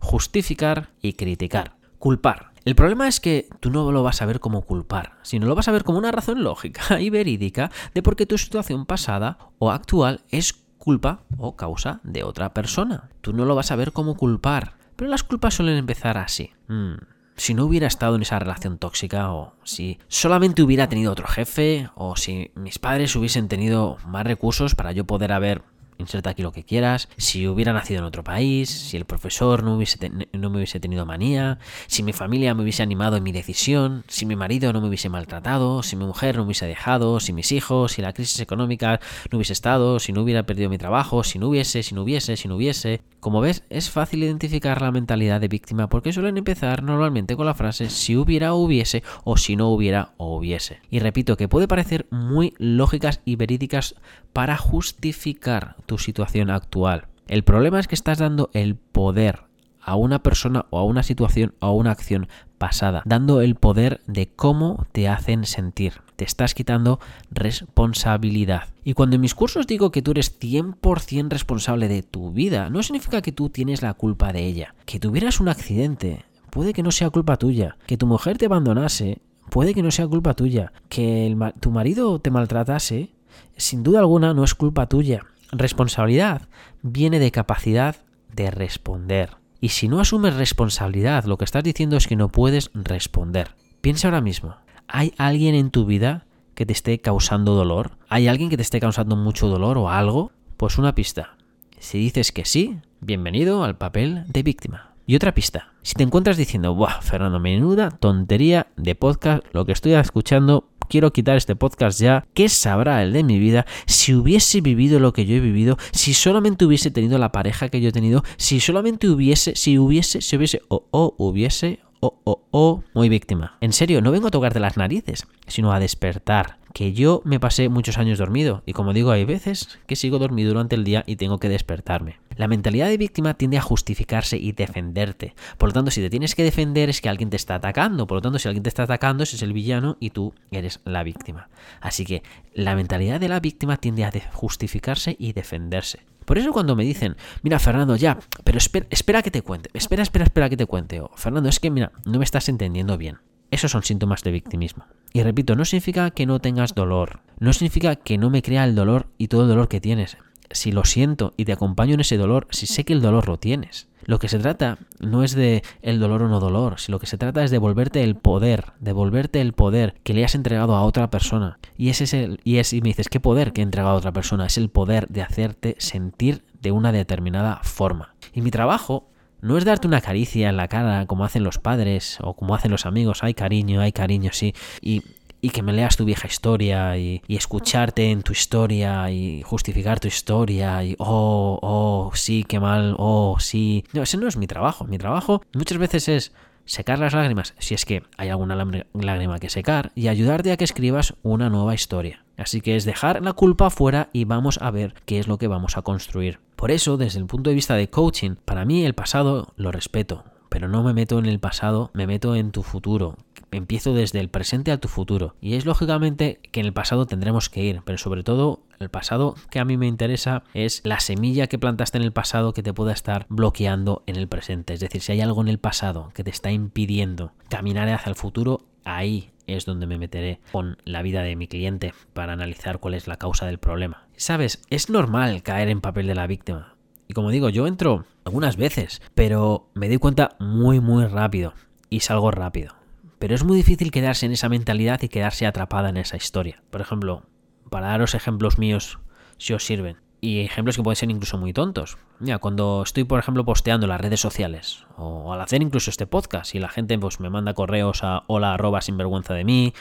justificar 0.00 0.90
y 1.00 1.12
criticar. 1.12 1.76
Culpar. 2.00 2.47
El 2.64 2.74
problema 2.74 3.08
es 3.08 3.20
que 3.20 3.48
tú 3.60 3.70
no 3.70 3.90
lo 3.92 4.02
vas 4.02 4.22
a 4.22 4.26
ver 4.26 4.40
como 4.40 4.62
culpar, 4.62 5.18
sino 5.22 5.46
lo 5.46 5.54
vas 5.54 5.68
a 5.68 5.72
ver 5.72 5.84
como 5.84 5.98
una 5.98 6.12
razón 6.12 6.42
lógica 6.42 7.00
y 7.00 7.10
verídica 7.10 7.70
de 7.94 8.02
por 8.02 8.16
qué 8.16 8.26
tu 8.26 8.38
situación 8.38 8.86
pasada 8.86 9.38
o 9.58 9.70
actual 9.70 10.22
es 10.30 10.52
culpa 10.78 11.22
o 11.36 11.56
causa 11.56 12.00
de 12.02 12.24
otra 12.24 12.54
persona. 12.54 13.10
Tú 13.20 13.32
no 13.32 13.44
lo 13.44 13.54
vas 13.54 13.70
a 13.70 13.76
ver 13.76 13.92
como 13.92 14.16
culpar, 14.16 14.76
pero 14.96 15.10
las 15.10 15.22
culpas 15.22 15.54
suelen 15.54 15.76
empezar 15.76 16.18
así. 16.18 16.52
Hmm 16.68 16.94
si 17.38 17.54
no 17.54 17.64
hubiera 17.64 17.86
estado 17.86 18.16
en 18.16 18.22
esa 18.22 18.38
relación 18.38 18.78
tóxica 18.78 19.32
o 19.32 19.54
si 19.62 19.98
solamente 20.08 20.62
hubiera 20.62 20.88
tenido 20.88 21.12
otro 21.12 21.26
jefe 21.26 21.88
o 21.94 22.16
si 22.16 22.50
mis 22.54 22.78
padres 22.78 23.14
hubiesen 23.16 23.48
tenido 23.48 23.96
más 24.06 24.26
recursos 24.26 24.74
para 24.74 24.92
yo 24.92 25.04
poder 25.04 25.32
haber 25.32 25.62
inserta 25.98 26.30
aquí 26.30 26.42
lo 26.42 26.52
que 26.52 26.64
quieras, 26.64 27.08
si 27.16 27.46
hubiera 27.46 27.72
nacido 27.72 27.98
en 28.00 28.04
otro 28.04 28.24
país, 28.24 28.70
si 28.70 28.96
el 28.96 29.04
profesor 29.04 29.62
no, 29.62 29.76
hubiese 29.76 29.98
no 30.32 30.50
me 30.50 30.56
hubiese 30.56 30.80
tenido 30.80 31.04
manía, 31.04 31.58
si 31.86 32.02
mi 32.02 32.12
familia 32.12 32.54
me 32.54 32.62
hubiese 32.62 32.82
animado 32.82 33.16
en 33.16 33.22
mi 33.22 33.32
decisión, 33.32 34.04
si 34.08 34.26
mi 34.26 34.36
marido 34.36 34.72
no 34.72 34.80
me 34.80 34.88
hubiese 34.88 35.08
maltratado, 35.08 35.82
si 35.82 35.96
mi 35.96 36.04
mujer 36.04 36.36
no 36.36 36.42
me 36.42 36.46
hubiese 36.46 36.66
dejado, 36.66 37.20
si 37.20 37.32
mis 37.32 37.52
hijos, 37.52 37.92
si 37.92 38.02
la 38.02 38.12
crisis 38.12 38.40
económica 38.40 39.00
no 39.30 39.36
hubiese 39.36 39.52
estado, 39.52 39.98
si 39.98 40.12
no 40.12 40.22
hubiera 40.22 40.44
perdido 40.44 40.70
mi 40.70 40.78
trabajo, 40.78 41.24
si 41.24 41.38
no 41.38 41.48
hubiese, 41.48 41.82
si 41.82 41.94
no 41.94 42.02
hubiese, 42.02 42.36
si 42.36 42.48
no 42.48 42.56
hubiese. 42.56 43.00
Como 43.20 43.40
ves, 43.40 43.64
es 43.68 43.90
fácil 43.90 44.22
identificar 44.22 44.80
la 44.80 44.92
mentalidad 44.92 45.40
de 45.40 45.48
víctima 45.48 45.88
porque 45.88 46.12
suelen 46.12 46.38
empezar 46.38 46.82
normalmente 46.82 47.36
con 47.36 47.46
la 47.46 47.54
frase 47.54 47.90
si 47.90 48.16
hubiera 48.16 48.54
o 48.54 48.58
hubiese 48.58 49.02
o 49.24 49.36
si 49.36 49.56
no 49.56 49.68
hubiera 49.68 50.12
o 50.16 50.36
hubiese. 50.36 50.80
Y 50.90 51.00
repito 51.00 51.36
que 51.36 51.48
puede 51.48 51.68
parecer 51.68 52.06
muy 52.10 52.54
lógicas 52.58 53.20
y 53.24 53.36
verídicas 53.36 53.96
para 54.32 54.56
justificar 54.56 55.76
tu 55.88 55.98
situación 55.98 56.50
actual. 56.50 57.08
El 57.26 57.42
problema 57.42 57.80
es 57.80 57.88
que 57.88 57.96
estás 57.96 58.18
dando 58.18 58.50
el 58.52 58.76
poder 58.76 59.48
a 59.80 59.96
una 59.96 60.22
persona 60.22 60.66
o 60.70 60.78
a 60.78 60.84
una 60.84 61.02
situación 61.02 61.54
o 61.60 61.66
a 61.66 61.72
una 61.72 61.90
acción 61.90 62.28
pasada, 62.58 63.02
dando 63.06 63.40
el 63.40 63.54
poder 63.54 64.00
de 64.06 64.28
cómo 64.28 64.86
te 64.92 65.08
hacen 65.08 65.46
sentir. 65.46 65.94
Te 66.16 66.24
estás 66.24 66.54
quitando 66.54 67.00
responsabilidad. 67.30 68.68
Y 68.84 68.92
cuando 68.92 69.16
en 69.16 69.22
mis 69.22 69.34
cursos 69.34 69.66
digo 69.66 69.90
que 69.90 70.02
tú 70.02 70.10
eres 70.10 70.38
100% 70.38 71.30
responsable 71.30 71.88
de 71.88 72.02
tu 72.02 72.32
vida, 72.32 72.68
no 72.70 72.82
significa 72.82 73.22
que 73.22 73.32
tú 73.32 73.48
tienes 73.48 73.80
la 73.80 73.94
culpa 73.94 74.32
de 74.32 74.44
ella. 74.44 74.74
Que 74.84 75.00
tuvieras 75.00 75.40
un 75.40 75.48
accidente, 75.48 76.24
puede 76.50 76.74
que 76.74 76.82
no 76.82 76.90
sea 76.90 77.08
culpa 77.08 77.36
tuya. 77.38 77.76
Que 77.86 77.96
tu 77.96 78.06
mujer 78.06 78.36
te 78.36 78.46
abandonase, 78.46 79.22
puede 79.48 79.72
que 79.72 79.82
no 79.82 79.90
sea 79.90 80.06
culpa 80.06 80.34
tuya. 80.34 80.72
Que 80.90 81.34
tu 81.60 81.70
marido 81.70 82.18
te 82.18 82.30
maltratase, 82.30 83.10
sin 83.56 83.82
duda 83.82 84.00
alguna 84.00 84.34
no 84.34 84.44
es 84.44 84.54
culpa 84.54 84.86
tuya. 84.86 85.24
Responsabilidad 85.50 86.42
viene 86.82 87.18
de 87.18 87.30
capacidad 87.30 87.96
de 88.34 88.50
responder. 88.50 89.36
Y 89.60 89.70
si 89.70 89.88
no 89.88 90.00
asumes 90.00 90.36
responsabilidad, 90.36 91.24
lo 91.24 91.38
que 91.38 91.44
estás 91.44 91.64
diciendo 91.64 91.96
es 91.96 92.06
que 92.06 92.16
no 92.16 92.28
puedes 92.28 92.70
responder. 92.74 93.54
Piensa 93.80 94.08
ahora 94.08 94.20
mismo, 94.20 94.56
¿hay 94.86 95.14
alguien 95.16 95.54
en 95.54 95.70
tu 95.70 95.86
vida 95.86 96.26
que 96.54 96.66
te 96.66 96.72
esté 96.72 97.00
causando 97.00 97.54
dolor? 97.54 97.92
¿Hay 98.08 98.28
alguien 98.28 98.50
que 98.50 98.56
te 98.56 98.62
esté 98.62 98.78
causando 98.78 99.16
mucho 99.16 99.48
dolor 99.48 99.78
o 99.78 99.90
algo? 99.90 100.32
Pues 100.56 100.76
una 100.78 100.94
pista. 100.94 101.36
Si 101.78 101.98
dices 101.98 102.30
que 102.30 102.44
sí, 102.44 102.78
bienvenido 103.00 103.64
al 103.64 103.78
papel 103.78 104.24
de 104.28 104.42
víctima. 104.42 104.94
Y 105.06 105.16
otra 105.16 105.32
pista. 105.32 105.72
Si 105.82 105.94
te 105.94 106.02
encuentras 106.02 106.36
diciendo, 106.36 106.74
¡buah, 106.74 107.00
Fernando, 107.00 107.40
menuda 107.40 107.90
tontería 107.90 108.66
de 108.76 108.94
podcast, 108.94 109.42
lo 109.52 109.64
que 109.64 109.72
estoy 109.72 109.94
escuchando 109.94 110.68
quiero 110.88 111.12
quitar 111.12 111.36
este 111.36 111.56
podcast 111.56 112.00
ya. 112.00 112.26
¿Qué 112.34 112.48
sabrá 112.48 113.02
el 113.02 113.12
de 113.12 113.24
mi 113.24 113.38
vida 113.38 113.66
si 113.86 114.14
hubiese 114.14 114.60
vivido 114.60 115.00
lo 115.00 115.12
que 115.12 115.26
yo 115.26 115.36
he 115.36 115.40
vivido? 115.40 115.78
Si 115.92 116.14
solamente 116.14 116.64
hubiese 116.64 116.90
tenido 116.90 117.18
la 117.18 117.32
pareja 117.32 117.68
que 117.68 117.80
yo 117.80 117.90
he 117.90 117.92
tenido, 117.92 118.24
si 118.36 118.60
solamente 118.60 119.08
hubiese, 119.08 119.54
si 119.54 119.78
hubiese, 119.78 120.20
si 120.20 120.36
hubiese, 120.36 120.62
o, 120.68 120.86
o 120.90 121.14
hubiese, 121.18 121.80
o, 122.00 122.18
o, 122.24 122.42
o, 122.50 122.84
muy 122.94 123.08
víctima. 123.08 123.56
En 123.60 123.72
serio, 123.72 124.00
no 124.00 124.10
vengo 124.10 124.28
a 124.28 124.30
tocarte 124.30 124.60
las 124.60 124.76
narices, 124.76 125.26
sino 125.46 125.72
a 125.72 125.80
despertar. 125.80 126.58
Que 126.74 126.92
yo 126.92 127.22
me 127.24 127.40
pasé 127.40 127.68
muchos 127.68 127.98
años 127.98 128.18
dormido, 128.18 128.62
y 128.66 128.72
como 128.72 128.92
digo, 128.92 129.10
hay 129.10 129.24
veces 129.24 129.78
que 129.86 129.96
sigo 129.96 130.18
dormido 130.18 130.50
durante 130.50 130.76
el 130.76 130.84
día 130.84 131.02
y 131.06 131.16
tengo 131.16 131.38
que 131.38 131.48
despertarme. 131.48 132.20
La 132.36 132.46
mentalidad 132.46 132.88
de 132.88 132.98
víctima 132.98 133.34
tiende 133.34 133.58
a 133.58 133.62
justificarse 133.62 134.36
y 134.36 134.52
defenderte. 134.52 135.34
Por 135.56 135.70
lo 135.70 135.72
tanto, 135.72 135.90
si 135.90 136.00
te 136.00 136.10
tienes 136.10 136.36
que 136.36 136.44
defender 136.44 136.88
es 136.88 137.00
que 137.00 137.08
alguien 137.08 137.30
te 137.30 137.36
está 137.36 137.56
atacando. 137.56 138.06
Por 138.06 138.18
lo 138.18 138.22
tanto, 138.22 138.38
si 138.38 138.46
alguien 138.46 138.62
te 138.62 138.68
está 138.68 138.84
atacando, 138.84 139.24
ese 139.24 139.34
es 139.34 139.42
el 139.42 139.52
villano 139.52 139.96
y 139.98 140.10
tú 140.10 140.34
eres 140.52 140.80
la 140.84 141.02
víctima. 141.02 141.48
Así 141.80 142.04
que 142.04 142.22
la 142.54 142.76
mentalidad 142.76 143.18
de 143.18 143.28
la 143.28 143.40
víctima 143.40 143.76
tiende 143.76 144.04
a 144.04 144.12
justificarse 144.32 145.16
y 145.18 145.32
defenderse. 145.32 146.00
Por 146.28 146.36
eso 146.36 146.52
cuando 146.52 146.76
me 146.76 146.84
dicen, 146.84 147.16
mira 147.42 147.58
Fernando, 147.58 147.96
ya, 147.96 148.18
pero 148.44 148.58
espera, 148.58 148.86
espera 148.90 149.22
que 149.22 149.30
te 149.30 149.40
cuente, 149.40 149.70
espera, 149.72 150.02
espera, 150.02 150.24
espera 150.24 150.50
que 150.50 150.58
te 150.58 150.66
cuente, 150.66 151.00
o 151.00 151.10
Fernando, 151.16 151.48
es 151.48 151.58
que 151.58 151.70
mira, 151.70 151.90
no 152.04 152.18
me 152.18 152.24
estás 152.24 152.50
entendiendo 152.50 152.98
bien. 152.98 153.16
Esos 153.50 153.70
son 153.72 153.82
síntomas 153.82 154.22
de 154.22 154.30
victimismo. 154.30 154.84
Y 155.14 155.22
repito, 155.22 155.56
no 155.56 155.64
significa 155.64 156.10
que 156.10 156.26
no 156.26 156.38
tengas 156.38 156.74
dolor, 156.74 157.20
no 157.38 157.54
significa 157.54 157.96
que 157.96 158.18
no 158.18 158.28
me 158.28 158.42
crea 158.42 158.64
el 158.64 158.74
dolor 158.74 159.06
y 159.16 159.28
todo 159.28 159.44
el 159.44 159.48
dolor 159.48 159.68
que 159.68 159.80
tienes 159.80 160.18
si 160.50 160.72
lo 160.72 160.84
siento 160.84 161.34
y 161.36 161.44
te 161.44 161.52
acompaño 161.52 161.94
en 161.94 162.00
ese 162.00 162.16
dolor, 162.16 162.46
si 162.50 162.66
sé 162.66 162.84
que 162.84 162.92
el 162.92 163.02
dolor 163.02 163.28
lo 163.28 163.38
tienes. 163.38 163.88
Lo 164.08 164.18
que 164.18 164.28
se 164.28 164.38
trata 164.38 164.78
no 165.00 165.22
es 165.22 165.34
de 165.34 165.62
el 165.82 166.00
dolor 166.00 166.22
o 166.22 166.28
no 166.28 166.40
dolor, 166.40 166.80
sino 166.80 166.94
lo 166.94 166.98
que 166.98 167.06
se 167.06 167.18
trata 167.18 167.44
es 167.44 167.50
de 167.50 167.56
devolverte 167.56 168.02
el 168.02 168.16
poder, 168.16 168.72
devolverte 168.80 169.42
el 169.42 169.52
poder 169.52 169.96
que 170.02 170.14
le 170.14 170.24
has 170.24 170.34
entregado 170.34 170.74
a 170.74 170.82
otra 170.82 171.10
persona. 171.10 171.58
Y 171.76 171.90
ese 171.90 172.04
es 172.04 172.14
el, 172.14 172.40
y 172.42 172.56
es, 172.56 172.72
y 172.72 172.80
me 172.80 172.88
dices, 172.88 173.10
¿qué 173.10 173.20
poder 173.20 173.52
que 173.52 173.60
he 173.60 173.64
entregado 173.64 173.94
a 173.94 173.98
otra 173.98 174.14
persona? 174.14 174.46
Es 174.46 174.56
el 174.56 174.70
poder 174.70 175.08
de 175.08 175.20
hacerte 175.20 175.76
sentir 175.78 176.42
de 176.62 176.72
una 176.72 176.90
determinada 176.90 177.60
forma. 177.62 178.14
Y 178.32 178.40
mi 178.40 178.50
trabajo 178.50 179.10
no 179.42 179.58
es 179.58 179.66
darte 179.66 179.86
una 179.86 180.00
caricia 180.00 180.48
en 180.48 180.56
la 180.56 180.68
cara 180.68 181.04
como 181.04 181.26
hacen 181.26 181.44
los 181.44 181.58
padres 181.58 182.16
o 182.22 182.34
como 182.34 182.54
hacen 182.54 182.70
los 182.70 182.86
amigos, 182.86 183.22
hay 183.22 183.34
cariño, 183.34 183.82
hay 183.82 183.92
cariño, 183.92 184.30
sí. 184.32 184.54
Y 184.80 185.02
y 185.40 185.50
que 185.50 185.62
me 185.62 185.72
leas 185.72 185.96
tu 185.96 186.04
vieja 186.04 186.26
historia 186.26 186.96
y, 186.96 187.22
escucharte 187.28 188.10
en 188.10 188.22
tu 188.22 188.32
historia 188.32 189.10
y 189.10 189.42
justificar 189.42 190.00
tu 190.00 190.08
historia 190.08 190.82
y 190.82 190.96
oh, 190.98 191.58
oh, 191.62 192.10
sí, 192.14 192.44
qué 192.44 192.58
mal, 192.58 192.96
oh, 192.98 193.36
sí. 193.38 193.84
No, 193.92 194.02
ese 194.02 194.16
no 194.16 194.26
es 194.26 194.36
mi 194.36 194.46
trabajo. 194.46 194.84
Mi 194.84 194.98
trabajo 194.98 195.42
muchas 195.54 195.78
veces 195.78 196.08
es 196.08 196.32
secar 196.64 196.98
las 196.98 197.14
lágrimas, 197.14 197.54
si 197.58 197.74
es 197.74 197.84
que 197.84 198.02
hay 198.16 198.28
alguna 198.28 198.56
lágrima 198.92 199.38
que 199.38 199.48
secar, 199.48 199.90
y 199.94 200.08
ayudarte 200.08 200.52
a 200.52 200.56
que 200.56 200.64
escribas 200.64 201.14
una 201.22 201.48
nueva 201.48 201.74
historia. 201.74 202.24
Así 202.36 202.60
que 202.60 202.76
es 202.76 202.84
dejar 202.84 203.22
la 203.22 203.32
culpa 203.32 203.70
fuera 203.70 204.10
y 204.12 204.24
vamos 204.24 204.58
a 204.60 204.70
ver 204.70 204.94
qué 205.06 205.18
es 205.18 205.26
lo 205.26 205.38
que 205.38 205.48
vamos 205.48 205.76
a 205.76 205.82
construir. 205.82 206.40
Por 206.56 206.70
eso, 206.70 206.96
desde 206.96 207.18
el 207.18 207.26
punto 207.26 207.50
de 207.50 207.54
vista 207.54 207.74
de 207.74 207.88
coaching, 207.88 208.36
para 208.44 208.64
mí 208.64 208.84
el 208.84 208.94
pasado 208.94 209.54
lo 209.56 209.72
respeto, 209.72 210.24
pero 210.48 210.68
no 210.68 210.82
me 210.82 210.92
meto 210.92 211.18
en 211.18 211.26
el 211.26 211.40
pasado, 211.40 211.90
me 211.94 212.06
meto 212.06 212.36
en 212.36 212.52
tu 212.52 212.62
futuro 212.62 213.16
empiezo 213.50 213.94
desde 213.94 214.20
el 214.20 214.28
presente 214.28 214.72
a 214.72 214.78
tu 214.78 214.88
futuro. 214.88 215.34
Y 215.40 215.54
es 215.54 215.66
lógicamente 215.66 216.40
que 216.50 216.60
en 216.60 216.66
el 216.66 216.72
pasado 216.72 217.06
tendremos 217.06 217.48
que 217.48 217.64
ir, 217.64 217.82
pero 217.84 217.98
sobre 217.98 218.22
todo 218.22 218.62
el 218.78 218.88
pasado 218.88 219.34
que 219.50 219.58
a 219.58 219.64
mí 219.64 219.76
me 219.76 219.86
interesa 219.86 220.44
es 220.54 220.80
la 220.84 221.00
semilla 221.00 221.46
que 221.46 221.58
plantaste 221.58 221.98
en 221.98 222.04
el 222.04 222.12
pasado 222.12 222.52
que 222.52 222.62
te 222.62 222.72
pueda 222.72 222.92
estar 222.92 223.26
bloqueando 223.28 224.02
en 224.06 224.16
el 224.16 224.28
presente. 224.28 224.74
Es 224.74 224.80
decir, 224.80 225.00
si 225.00 225.12
hay 225.12 225.20
algo 225.20 225.40
en 225.40 225.48
el 225.48 225.58
pasado 225.58 226.10
que 226.14 226.24
te 226.24 226.30
está 226.30 226.50
impidiendo 226.50 227.32
caminar 227.48 227.88
hacia 227.88 228.10
el 228.10 228.16
futuro, 228.16 228.66
ahí 228.84 229.30
es 229.46 229.64
donde 229.64 229.86
me 229.86 229.98
meteré 229.98 230.40
con 230.52 230.78
la 230.84 231.02
vida 231.02 231.22
de 231.22 231.36
mi 231.36 231.48
cliente 231.48 231.94
para 232.12 232.34
analizar 232.34 232.78
cuál 232.78 232.94
es 232.94 233.08
la 233.08 233.16
causa 233.16 233.46
del 233.46 233.58
problema. 233.58 234.06
Sabes, 234.16 234.62
es 234.70 234.90
normal 234.90 235.42
caer 235.42 235.68
en 235.68 235.80
papel 235.80 236.06
de 236.06 236.14
la 236.14 236.26
víctima. 236.26 236.74
Y 237.08 237.14
como 237.14 237.30
digo, 237.30 237.48
yo 237.48 237.66
entro 237.66 238.04
algunas 238.24 238.56
veces, 238.56 239.00
pero 239.14 239.70
me 239.74 239.88
doy 239.88 239.96
cuenta 239.96 240.36
muy 240.38 240.80
muy 240.80 241.06
rápido 241.06 241.54
y 241.88 242.00
salgo 242.00 242.30
rápido. 242.30 242.77
Pero 243.18 243.34
es 243.34 243.44
muy 243.44 243.56
difícil 243.56 243.90
quedarse 243.90 244.26
en 244.26 244.32
esa 244.32 244.48
mentalidad 244.48 245.02
y 245.02 245.08
quedarse 245.08 245.46
atrapada 245.46 245.88
en 245.88 245.96
esa 245.96 246.16
historia. 246.16 246.62
Por 246.70 246.80
ejemplo, 246.80 247.24
para 247.68 247.88
daros 247.88 248.14
ejemplos 248.14 248.58
míos, 248.58 248.98
si 249.38 249.52
os 249.52 249.64
sirven. 249.64 249.96
Y 250.20 250.40
ejemplos 250.40 250.76
que 250.76 250.82
pueden 250.82 250.96
ser 250.96 251.10
incluso 251.10 251.38
muy 251.38 251.52
tontos. 251.52 251.96
Mira, 252.18 252.38
cuando 252.38 252.82
estoy, 252.82 253.04
por 253.04 253.20
ejemplo, 253.20 253.44
posteando 253.44 253.86
en 253.86 253.90
las 253.90 254.00
redes 254.00 254.20
sociales, 254.20 254.84
o 254.96 255.32
al 255.32 255.40
hacer 255.40 255.62
incluso 255.62 255.90
este 255.90 256.08
podcast, 256.08 256.56
y 256.56 256.58
la 256.58 256.68
gente 256.68 256.98
pues, 256.98 257.20
me 257.20 257.30
manda 257.30 257.54
correos 257.54 258.02
a 258.02 258.24
hola 258.26 258.54
arroba 258.54 258.80
sinvergüenza 258.80 259.34
de 259.34 259.44
mí, 259.44 259.74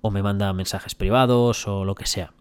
o 0.00 0.10
me 0.10 0.22
manda 0.22 0.52
mensajes 0.52 0.96
privados, 0.96 1.68
o 1.68 1.84
lo 1.84 1.94
que 1.94 2.06
sea, 2.06 2.32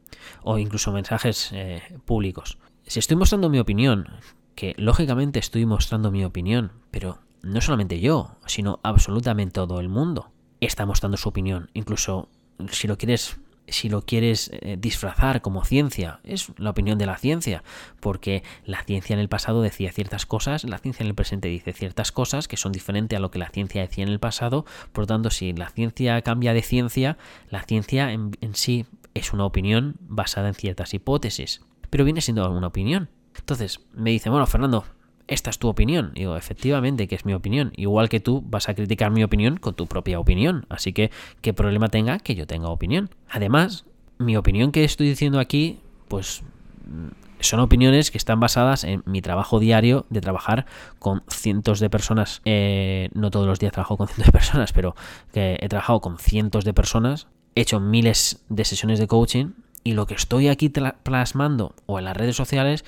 o 0.42 0.58
incluso 0.58 0.92
mensajes 0.92 1.52
eh, 1.54 1.84
públicos. 2.06 2.58
Si 2.88 2.98
estoy 2.98 3.18
mostrando 3.18 3.50
mi 3.50 3.60
opinión, 3.60 4.08
que 4.56 4.74
lógicamente 4.78 5.38
estoy 5.38 5.68
mostrando 5.68 6.10
mi 6.10 6.26
opinión, 6.26 6.72
pero 6.90 7.20
no 7.44 7.62
solamente 7.62 8.00
yo, 8.00 8.38
sino 8.48 8.80
absolutamente 8.82 9.54
todo 9.54 9.80
el 9.80 9.90
mundo 9.90 10.33
está 10.66 10.86
mostrando 10.86 11.18
su 11.18 11.30
opinión. 11.30 11.70
Incluso 11.74 12.30
si 12.72 12.88
lo 12.88 12.98
quieres 12.98 13.38
si 13.68 13.90
lo 13.90 14.02
quieres 14.02 14.52
eh, 14.54 14.78
disfrazar 14.80 15.42
como 15.42 15.64
ciencia, 15.64 16.20
es 16.24 16.52
la 16.58 16.72
opinión 16.72 16.98
de 16.98 17.06
la 17.06 17.18
ciencia, 17.18 17.64
porque 18.00 18.44
la 18.66 18.84
ciencia 18.84 19.14
en 19.14 19.20
el 19.20 19.30
pasado 19.30 19.62
decía 19.62 19.92
ciertas 19.92 20.26
cosas, 20.26 20.64
la 20.66 20.80
ciencia 20.80 21.04
en 21.04 21.08
el 21.08 21.16
presente 21.16 21.48
dice 21.48 21.74
ciertas 21.74 22.12
cosas 22.12 22.48
que 22.48 22.58
son 22.58 22.72
diferentes 22.72 23.16
a 23.16 23.22
lo 23.22 23.32
que 23.32 23.40
la 23.40 23.50
ciencia 23.50 23.82
decía 23.82 24.04
en 24.04 24.10
el 24.10 24.20
pasado, 24.20 24.66
por 24.92 25.04
lo 25.04 25.08
tanto, 25.08 25.30
si 25.30 25.54
la 25.54 25.70
ciencia 25.70 26.22
cambia 26.22 26.54
de 26.54 26.62
ciencia, 26.62 27.18
la 27.50 27.64
ciencia 27.64 28.12
en, 28.12 28.32
en 28.42 28.56
sí 28.56 28.86
es 29.14 29.34
una 29.34 29.46
opinión 29.46 29.96
basada 30.02 30.50
en 30.50 30.56
ciertas 30.56 30.94
hipótesis, 30.94 31.62
pero 31.90 32.04
viene 32.04 32.22
siendo 32.22 32.50
una 32.50 32.68
opinión. 32.68 33.10
Entonces, 33.38 33.80
me 33.94 34.12
dice, 34.12 34.30
bueno, 34.30 34.46
Fernando, 34.46 34.86
esta 35.28 35.50
es 35.50 35.60
tu 35.60 35.68
opinión. 35.68 36.12
digo, 36.14 36.36
efectivamente 36.36 37.08
que 37.08 37.16
es 37.16 37.26
mi 37.26 37.34
opinión. 37.34 37.72
Igual 37.76 38.10
que 38.10 38.20
tú 38.20 38.44
vas 38.46 38.70
a 38.70 38.74
criticar 38.74 39.12
mi 39.12 39.24
opinión 39.24 39.58
con 39.58 39.74
tu 39.74 39.88
propia 39.88 40.20
opinión. 40.20 40.66
Así 40.70 40.94
que, 40.94 41.12
¿qué 41.42 41.54
problema 41.54 41.90
tenga 41.90 42.20
que 42.20 42.36
yo 42.36 42.48
tenga 42.48 42.70
opinión? 42.70 43.10
Además, 43.30 43.86
mi 44.18 44.38
opinión 44.38 44.72
que 44.72 44.84
estoy 44.84 45.08
diciendo 45.08 45.40
aquí, 45.40 45.80
pues 46.08 46.44
son 47.40 47.60
opiniones 47.60 48.12
que 48.12 48.18
están 48.18 48.40
basadas 48.40 48.84
en 48.84 49.04
mi 49.06 49.22
trabajo 49.22 49.60
diario 49.60 50.06
de 50.10 50.22
trabajar 50.22 50.66
con 51.00 51.24
cientos 51.30 51.80
de 51.80 51.90
personas. 51.90 52.42
Eh, 52.46 53.10
no 53.14 53.32
todos 53.32 53.48
los 53.48 53.60
días 53.60 53.74
trabajo 53.74 53.98
con 53.98 54.08
cientos 54.10 54.26
de 54.26 54.32
personas, 54.32 54.74
pero 54.74 54.96
que 55.32 55.58
he 55.60 55.70
trabajado 55.70 56.02
con 56.02 56.18
cientos 56.18 56.66
de 56.66 56.74
personas. 56.74 57.28
He 57.56 57.62
hecho 57.62 57.80
miles 57.80 58.44
de 58.50 58.66
sesiones 58.66 59.00
de 59.00 59.08
coaching 59.08 59.52
y 59.84 59.94
lo 59.94 60.06
que 60.06 60.16
estoy 60.16 60.48
aquí 60.48 60.70
plasmando 60.70 61.76
o 61.86 62.00
en 62.00 62.06
las 62.06 62.16
redes 62.16 62.36
sociales 62.36 62.86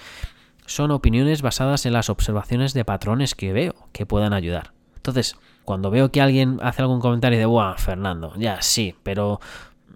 son 0.65 0.91
opiniones 0.91 1.41
basadas 1.41 1.85
en 1.85 1.93
las 1.93 2.09
observaciones 2.09 2.73
de 2.73 2.85
patrones 2.85 3.35
que 3.35 3.53
veo 3.53 3.75
que 3.91 4.05
puedan 4.05 4.33
ayudar. 4.33 4.73
Entonces, 4.95 5.35
cuando 5.63 5.91
veo 5.91 6.11
que 6.11 6.21
alguien 6.21 6.59
hace 6.61 6.81
algún 6.81 6.99
comentario 6.99 7.37
de, 7.37 7.45
¡buah, 7.45 7.75
Fernando! 7.77 8.33
Ya, 8.37 8.61
sí, 8.61 8.95
pero 9.03 9.39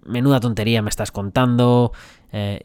menuda 0.04 0.40
tontería 0.40 0.82
me 0.82 0.90
estás 0.90 1.12
contando. 1.12 1.92
Eh, 2.32 2.60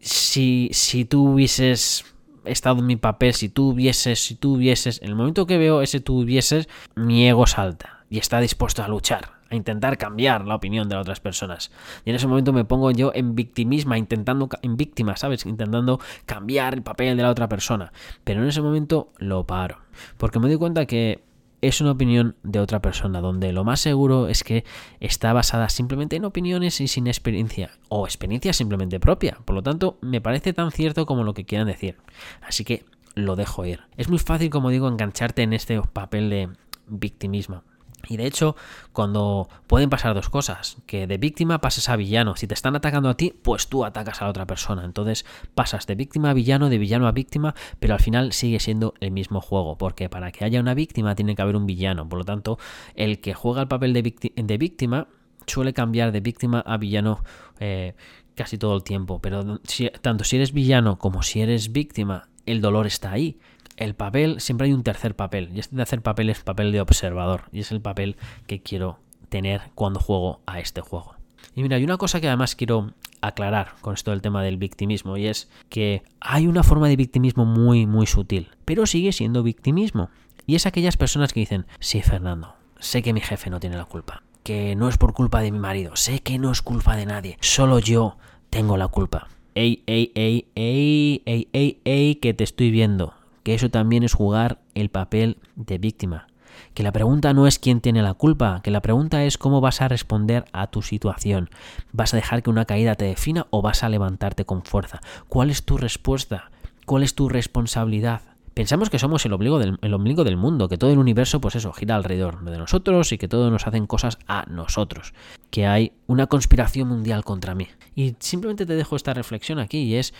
si, 0.00 0.70
si 0.72 1.04
tú 1.04 1.32
hubieses 1.32 2.04
estado 2.44 2.80
en 2.80 2.86
mi 2.86 2.96
papel, 2.96 3.34
si 3.34 3.48
tú 3.48 3.70
hubieses, 3.70 4.22
si 4.22 4.34
tú 4.34 4.54
hubieses, 4.54 5.00
en 5.02 5.08
el 5.08 5.14
momento 5.14 5.46
que 5.46 5.58
veo 5.58 5.82
ese 5.82 6.00
tú 6.00 6.20
hubieses, 6.20 6.68
mi 6.94 7.28
ego 7.28 7.46
salta 7.46 8.04
y 8.08 8.18
está 8.18 8.40
dispuesto 8.40 8.82
a 8.82 8.88
luchar 8.88 9.35
a 9.50 9.56
intentar 9.56 9.98
cambiar 9.98 10.46
la 10.46 10.54
opinión 10.54 10.88
de 10.88 10.94
las 10.94 11.02
otras 11.02 11.20
personas. 11.20 11.70
Y 12.04 12.10
en 12.10 12.16
ese 12.16 12.26
momento 12.26 12.52
me 12.52 12.64
pongo 12.64 12.90
yo 12.90 13.12
en 13.14 13.34
victimismo, 13.34 13.94
intentando, 13.94 14.48
en 14.62 14.76
víctima, 14.76 15.16
¿sabes? 15.16 15.46
Intentando 15.46 16.00
cambiar 16.24 16.74
el 16.74 16.82
papel 16.82 17.16
de 17.16 17.22
la 17.22 17.30
otra 17.30 17.48
persona. 17.48 17.92
Pero 18.24 18.42
en 18.42 18.48
ese 18.48 18.62
momento 18.62 19.12
lo 19.18 19.46
paro. 19.46 19.78
Porque 20.16 20.38
me 20.38 20.48
doy 20.48 20.58
cuenta 20.58 20.86
que 20.86 21.24
es 21.62 21.80
una 21.80 21.92
opinión 21.92 22.36
de 22.42 22.60
otra 22.60 22.80
persona, 22.80 23.20
donde 23.20 23.52
lo 23.52 23.64
más 23.64 23.80
seguro 23.80 24.28
es 24.28 24.44
que 24.44 24.64
está 25.00 25.32
basada 25.32 25.68
simplemente 25.68 26.16
en 26.16 26.24
opiniones 26.24 26.80
y 26.80 26.88
sin 26.88 27.06
experiencia, 27.06 27.70
o 27.88 28.06
experiencia 28.06 28.52
simplemente 28.52 29.00
propia. 29.00 29.38
Por 29.44 29.54
lo 29.54 29.62
tanto, 29.62 29.98
me 30.00 30.20
parece 30.20 30.52
tan 30.52 30.70
cierto 30.70 31.06
como 31.06 31.24
lo 31.24 31.34
que 31.34 31.44
quieran 31.44 31.66
decir. 31.66 31.96
Así 32.42 32.64
que 32.64 32.84
lo 33.14 33.36
dejo 33.36 33.64
ir. 33.64 33.80
Es 33.96 34.08
muy 34.08 34.18
fácil, 34.18 34.50
como 34.50 34.70
digo, 34.70 34.88
engancharte 34.88 35.42
en 35.42 35.54
este 35.54 35.80
papel 35.80 36.30
de 36.30 36.50
victimismo. 36.86 37.62
Y 38.08 38.16
de 38.16 38.26
hecho, 38.26 38.56
cuando 38.92 39.48
pueden 39.66 39.90
pasar 39.90 40.14
dos 40.14 40.28
cosas, 40.28 40.76
que 40.86 41.06
de 41.06 41.18
víctima 41.18 41.60
pasas 41.60 41.88
a 41.88 41.96
villano. 41.96 42.36
Si 42.36 42.46
te 42.46 42.54
están 42.54 42.76
atacando 42.76 43.08
a 43.08 43.16
ti, 43.16 43.34
pues 43.42 43.68
tú 43.68 43.84
atacas 43.84 44.20
a 44.20 44.24
la 44.24 44.30
otra 44.30 44.46
persona. 44.46 44.84
Entonces 44.84 45.24
pasas 45.54 45.86
de 45.86 45.94
víctima 45.94 46.30
a 46.30 46.34
villano, 46.34 46.68
de 46.68 46.78
villano 46.78 47.06
a 47.06 47.12
víctima, 47.12 47.54
pero 47.78 47.94
al 47.94 48.00
final 48.00 48.32
sigue 48.32 48.60
siendo 48.60 48.94
el 49.00 49.10
mismo 49.10 49.40
juego. 49.40 49.76
Porque 49.76 50.08
para 50.08 50.32
que 50.32 50.44
haya 50.44 50.60
una 50.60 50.74
víctima 50.74 51.14
tiene 51.14 51.34
que 51.34 51.42
haber 51.42 51.56
un 51.56 51.66
villano. 51.66 52.08
Por 52.08 52.18
lo 52.18 52.24
tanto, 52.24 52.58
el 52.94 53.20
que 53.20 53.34
juega 53.34 53.62
el 53.62 53.68
papel 53.68 53.92
de, 53.92 54.58
víctima 54.58 55.08
suele 55.46 55.72
cambiar 55.72 56.12
de 56.12 56.20
víctima 56.20 56.60
a 56.60 56.76
villano 56.76 57.22
eh, 57.60 57.94
casi 58.34 58.58
todo 58.58 58.76
el 58.76 58.82
tiempo. 58.82 59.20
Pero 59.20 59.60
tanto 60.00 60.24
si 60.24 60.36
eres 60.36 60.52
villano 60.52 60.98
como 60.98 61.22
si 61.22 61.40
eres 61.40 61.72
víctima, 61.72 62.28
el 62.46 62.60
dolor 62.60 62.86
está 62.86 63.12
ahí 63.12 63.38
el 63.76 63.94
papel, 63.94 64.40
siempre 64.40 64.66
hay 64.66 64.72
un 64.72 64.82
tercer 64.82 65.14
papel. 65.14 65.50
Y 65.54 65.60
este 65.60 65.76
tercer 65.76 66.02
papel 66.02 66.30
es 66.30 66.40
papel 66.40 66.72
de 66.72 66.80
observador. 66.80 67.44
Y 67.52 67.60
es 67.60 67.72
el 67.72 67.80
papel 67.80 68.16
que 68.46 68.62
quiero 68.62 68.98
tener 69.28 69.62
cuando 69.74 70.00
juego 70.00 70.40
a 70.46 70.60
este 70.60 70.80
juego. 70.80 71.16
Y 71.54 71.62
mira, 71.62 71.76
hay 71.76 71.84
una 71.84 71.96
cosa 71.96 72.20
que 72.20 72.28
además 72.28 72.54
quiero 72.54 72.92
aclarar 73.20 73.74
con 73.80 73.94
esto 73.94 74.10
del 74.10 74.22
tema 74.22 74.42
del 74.42 74.56
victimismo. 74.56 75.16
Y 75.16 75.26
es 75.26 75.48
que 75.68 76.02
hay 76.20 76.46
una 76.46 76.62
forma 76.62 76.88
de 76.88 76.96
victimismo 76.96 77.44
muy, 77.44 77.86
muy 77.86 78.06
sutil. 78.06 78.50
Pero 78.64 78.86
sigue 78.86 79.12
siendo 79.12 79.42
victimismo. 79.42 80.10
Y 80.46 80.54
es 80.54 80.66
aquellas 80.66 80.96
personas 80.96 81.32
que 81.32 81.40
dicen, 81.40 81.66
sí, 81.80 82.02
Fernando, 82.02 82.54
sé 82.78 83.02
que 83.02 83.12
mi 83.12 83.20
jefe 83.20 83.50
no 83.50 83.60
tiene 83.60 83.76
la 83.76 83.84
culpa. 83.84 84.22
Que 84.42 84.76
no 84.76 84.88
es 84.88 84.96
por 84.96 85.12
culpa 85.12 85.40
de 85.40 85.50
mi 85.50 85.58
marido. 85.58 85.96
Sé 85.96 86.20
que 86.20 86.38
no 86.38 86.52
es 86.52 86.62
culpa 86.62 86.96
de 86.96 87.06
nadie. 87.06 87.36
Solo 87.40 87.78
yo 87.80 88.16
tengo 88.48 88.76
la 88.76 88.88
culpa. 88.88 89.28
Ey, 89.54 89.82
ey, 89.86 90.12
ey, 90.14 90.48
ey, 90.54 91.22
ey, 91.24 91.48
ey, 91.52 91.80
ey, 91.84 92.14
que 92.16 92.34
te 92.34 92.44
estoy 92.44 92.70
viendo 92.70 93.14
que 93.46 93.54
eso 93.54 93.70
también 93.70 94.02
es 94.02 94.12
jugar 94.12 94.58
el 94.74 94.88
papel 94.88 95.38
de 95.54 95.78
víctima. 95.78 96.26
Que 96.74 96.82
la 96.82 96.90
pregunta 96.90 97.32
no 97.32 97.46
es 97.46 97.60
quién 97.60 97.80
tiene 97.80 98.02
la 98.02 98.14
culpa, 98.14 98.60
que 98.64 98.72
la 98.72 98.82
pregunta 98.82 99.22
es 99.22 99.38
cómo 99.38 99.60
vas 99.60 99.80
a 99.80 99.86
responder 99.86 100.46
a 100.52 100.66
tu 100.66 100.82
situación. 100.82 101.48
¿Vas 101.92 102.12
a 102.12 102.16
dejar 102.16 102.42
que 102.42 102.50
una 102.50 102.64
caída 102.64 102.96
te 102.96 103.04
defina 103.04 103.46
o 103.50 103.62
vas 103.62 103.84
a 103.84 103.88
levantarte 103.88 104.44
con 104.44 104.64
fuerza? 104.64 105.00
¿Cuál 105.28 105.50
es 105.50 105.62
tu 105.62 105.76
respuesta? 105.76 106.50
¿Cuál 106.86 107.04
es 107.04 107.14
tu 107.14 107.28
responsabilidad? 107.28 108.22
Pensamos 108.52 108.90
que 108.90 108.98
somos 108.98 109.24
el 109.24 109.32
ombligo, 109.32 109.60
del, 109.60 109.78
el 109.80 110.24
del 110.24 110.36
mundo, 110.36 110.68
que 110.68 110.76
todo 110.76 110.90
el 110.90 110.98
universo, 110.98 111.40
pues 111.40 111.54
eso, 111.54 111.72
gira 111.72 111.94
alrededor 111.94 112.42
de 112.42 112.58
nosotros 112.58 113.12
y 113.12 113.18
que 113.18 113.28
todos 113.28 113.52
nos 113.52 113.68
hacen 113.68 113.86
cosas 113.86 114.18
a 114.26 114.44
nosotros. 114.48 115.14
Que 115.52 115.68
hay 115.68 115.92
una 116.08 116.26
conspiración 116.26 116.88
mundial 116.88 117.22
contra 117.22 117.54
mí. 117.54 117.68
Y 117.94 118.16
simplemente 118.18 118.66
te 118.66 118.74
dejo 118.74 118.96
esta 118.96 119.14
reflexión 119.14 119.60
aquí 119.60 119.78
y 119.84 119.94
es 119.94 120.14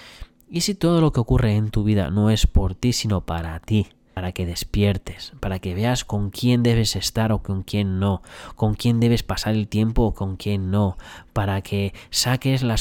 ¿Y 0.48 0.60
si 0.60 0.74
todo 0.74 1.00
lo 1.00 1.12
que 1.12 1.20
ocurre 1.20 1.56
en 1.56 1.70
tu 1.70 1.82
vida 1.82 2.10
no 2.10 2.30
es 2.30 2.46
por 2.46 2.74
ti, 2.74 2.92
sino 2.92 3.22
para 3.22 3.58
ti? 3.58 3.88
Para 4.14 4.32
que 4.32 4.46
despiertes, 4.46 5.32
para 5.40 5.58
que 5.58 5.74
veas 5.74 6.04
con 6.04 6.30
quién 6.30 6.62
debes 6.62 6.94
estar 6.96 7.32
o 7.32 7.42
con 7.42 7.64
quién 7.64 7.98
no, 7.98 8.22
con 8.54 8.74
quién 8.74 9.00
debes 9.00 9.22
pasar 9.22 9.54
el 9.54 9.68
tiempo 9.68 10.04
o 10.04 10.14
con 10.14 10.36
quién 10.36 10.70
no, 10.70 10.96
para 11.32 11.60
que 11.62 11.92
saques 12.10 12.62
la, 12.62 12.76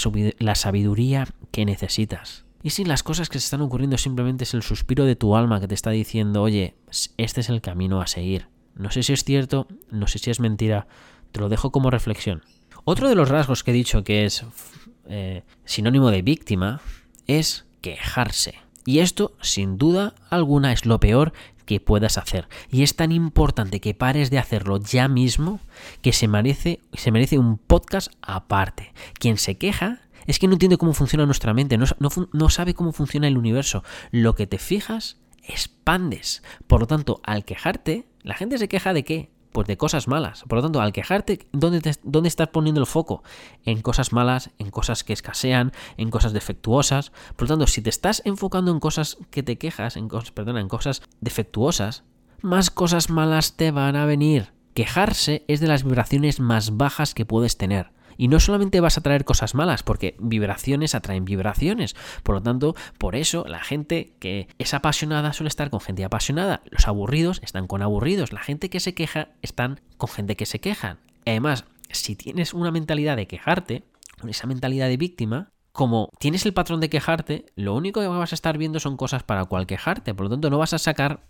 sabiduría 0.56 1.28
que 1.52 1.66
necesitas. 1.66 2.46
Y 2.62 2.70
si 2.70 2.86
las 2.86 3.04
cosas 3.04 3.30
que 3.30 3.40
se 3.40 3.46
están 3.46 3.62
ocurriendo 3.62 3.98
simplemente 3.98 4.44
es 4.44 4.54
el 4.54 4.64
suspiro 4.64 5.06
de 5.06 5.16
tu 5.16 5.36
alma 5.36 5.60
que 5.60 5.68
te 5.68 5.76
está 5.76 5.90
diciendo, 5.90 6.44
oye, 6.44 6.76
este 7.18 7.42
es 7.42 7.50
el 7.50 7.62
camino 7.62 8.00
a 8.00 8.08
seguir. 8.08 8.48
No 8.76 8.92
sé 8.92 9.04
si 9.04 9.14
es 9.14 9.24
cierto, 9.24 9.68
no 9.90 10.08
sé 10.08 10.20
si 10.20 10.32
es 10.32 10.40
mentira, 10.40 10.88
te 11.32 11.40
lo 11.40 11.50
dejo 11.50 11.72
como 11.72 11.90
reflexión. 11.90 12.44
Otro 12.86 13.10
de 13.10 13.16
los 13.16 13.30
rasgos 13.30 13.64
que 13.64 13.72
he 13.72 13.74
dicho 13.74 14.04
que 14.04 14.26
es 14.26 14.46
eh, 15.08 15.44
sinónimo 15.66 16.12
de 16.12 16.22
víctima 16.22 16.82
es 17.28 17.66
quejarse. 17.82 18.56
Y 18.86 19.00
esto, 19.00 19.36
sin 19.42 19.78
duda 19.78 20.16
alguna, 20.30 20.72
es 20.72 20.86
lo 20.86 21.00
peor 21.00 21.34
que 21.66 21.80
puedas 21.80 22.18
hacer. 22.18 22.48
Y 22.70 22.84
es 22.84 22.96
tan 22.96 23.12
importante 23.12 23.82
que 23.82 23.94
pares 23.94 24.30
de 24.30 24.38
hacerlo 24.38 24.80
ya 24.80 25.08
mismo 25.08 25.60
que 26.02 26.14
se 26.14 26.28
merece, 26.28 26.80
se 26.94 27.12
merece 27.12 27.40
un 27.40 27.58
podcast 27.58 28.12
aparte. 28.22 28.94
Quien 29.20 29.38
se 29.38 29.58
queja 29.58 30.02
es 30.28 30.40
que 30.40 30.48
no 30.48 30.54
entiende 30.54 30.78
cómo 30.78 30.94
funciona 30.94 31.26
nuestra 31.26 31.54
mente, 31.54 31.78
no, 31.78 31.86
no 32.32 32.50
sabe 32.50 32.74
cómo 32.74 32.92
funciona 32.92 33.28
el 33.28 33.38
universo. 33.38 33.84
Lo 34.12 34.36
que 34.36 34.48
te 34.48 34.58
fijas, 34.58 35.18
expandes. 35.44 36.44
Por 36.68 36.82
lo 36.82 36.88
tanto, 36.88 37.22
al 37.24 37.46
quejarte, 37.46 38.08
la 38.22 38.36
gente 38.36 38.58
se 38.58 38.68
queja 38.68 38.94
de 38.94 39.04
qué? 39.04 39.35
Pues 39.56 39.68
de 39.68 39.78
cosas 39.78 40.10
malas. 40.10 40.44
Por 40.50 40.58
lo 40.58 40.64
tanto, 40.64 40.82
al 40.82 40.92
quejarte, 40.92 41.48
¿dónde, 41.54 41.96
¿dónde 42.04 42.28
estás 42.28 42.50
poniendo 42.50 42.82
el 42.82 42.88
foco? 42.88 43.24
En 43.64 43.82
cosas 43.82 44.12
malas, 44.12 44.52
en 44.58 44.70
cosas 44.70 45.06
que 45.06 45.14
escasean, 45.14 45.72
en 45.96 46.12
cosas 46.12 46.34
defectuosas. 46.34 47.14
Por 47.38 47.48
lo 47.48 47.56
tanto, 47.56 47.68
si 47.68 47.82
te 47.82 47.90
estás 47.90 48.22
enfocando 48.26 48.70
en 48.70 48.82
cosas 48.82 49.18
que 49.32 49.44
te 49.44 49.58
quejas, 49.58 49.96
en 49.96 50.10
cosas, 50.10 50.34
en 50.36 50.68
cosas 50.68 51.02
defectuosas, 51.22 52.04
más 52.42 52.70
cosas 52.70 53.10
malas 53.10 53.56
te 53.56 53.72
van 53.72 53.96
a 53.96 54.06
venir. 54.06 54.52
Quejarse 54.74 55.46
es 55.48 55.62
de 55.62 55.68
las 55.68 55.86
vibraciones 55.86 56.42
más 56.42 56.76
bajas 56.76 57.14
que 57.14 57.26
puedes 57.26 57.56
tener. 57.56 57.95
Y 58.18 58.28
no 58.28 58.40
solamente 58.40 58.80
vas 58.80 58.98
a 58.98 59.02
traer 59.02 59.26
cosas 59.26 59.56
malas, 59.56 59.84
porque 59.84 60.16
vibraciones 60.20 60.96
atraen 60.96 61.26
vibraciones. 61.26 61.96
Por 62.24 62.36
lo 62.36 62.42
tanto, 62.42 62.76
por 62.98 63.16
eso 63.16 63.46
la 63.48 63.62
gente 63.62 64.14
que 64.20 64.48
es 64.58 64.74
apasionada 64.74 65.34
suele 65.34 65.50
estar 65.50 65.70
con 65.70 65.80
gente 65.80 66.04
apasionada. 66.04 66.62
Los 66.70 66.88
aburridos 66.88 67.40
están 67.44 67.68
con 67.68 67.82
aburridos. 67.82 68.34
La 68.34 68.42
gente 68.42 68.70
que 68.70 68.80
se 68.80 68.94
queja 68.94 69.30
están 69.42 69.82
con 69.98 70.10
gente 70.10 70.36
que 70.36 70.46
se 70.46 70.60
quejan. 70.60 71.00
Además, 71.26 71.66
si 71.92 72.16
tienes 72.16 72.54
una 72.54 72.72
mentalidad 72.72 73.18
de 73.18 73.28
quejarte, 73.28 73.84
esa 74.28 74.48
mentalidad 74.48 74.88
de 74.88 74.98
víctima, 74.98 75.50
como 75.72 76.10
tienes 76.20 76.46
el 76.46 76.54
patrón 76.54 76.80
de 76.80 76.90
quejarte, 76.90 77.46
lo 77.56 77.76
único 77.76 78.00
que 78.00 78.08
vas 78.08 78.32
a 78.32 78.36
estar 78.36 78.58
viendo 78.58 78.80
son 78.80 78.96
cosas 78.96 79.24
para 79.24 79.46
cual 79.46 79.68
quejarte. 79.68 80.14
Por 80.14 80.26
lo 80.26 80.30
tanto, 80.30 80.50
no 80.50 80.58
vas 80.58 80.74
a 80.74 80.80
sacar 80.80 81.26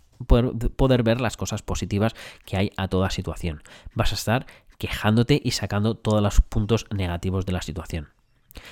poder, 0.76 1.02
ver 1.02 1.20
las 1.20 1.36
cosas 1.36 1.62
positivas 1.62 2.14
que 2.44 2.56
hay 2.56 2.70
a 2.76 2.88
toda 2.88 3.10
situación. 3.10 3.62
Vas 3.94 4.12
a 4.12 4.14
estar 4.14 4.46
quejándote 4.78 5.40
y 5.42 5.52
sacando 5.52 5.94
todos 5.94 6.22
los 6.22 6.40
puntos 6.40 6.86
negativos 6.90 7.46
de 7.46 7.52
la 7.52 7.62
situación. 7.62 8.08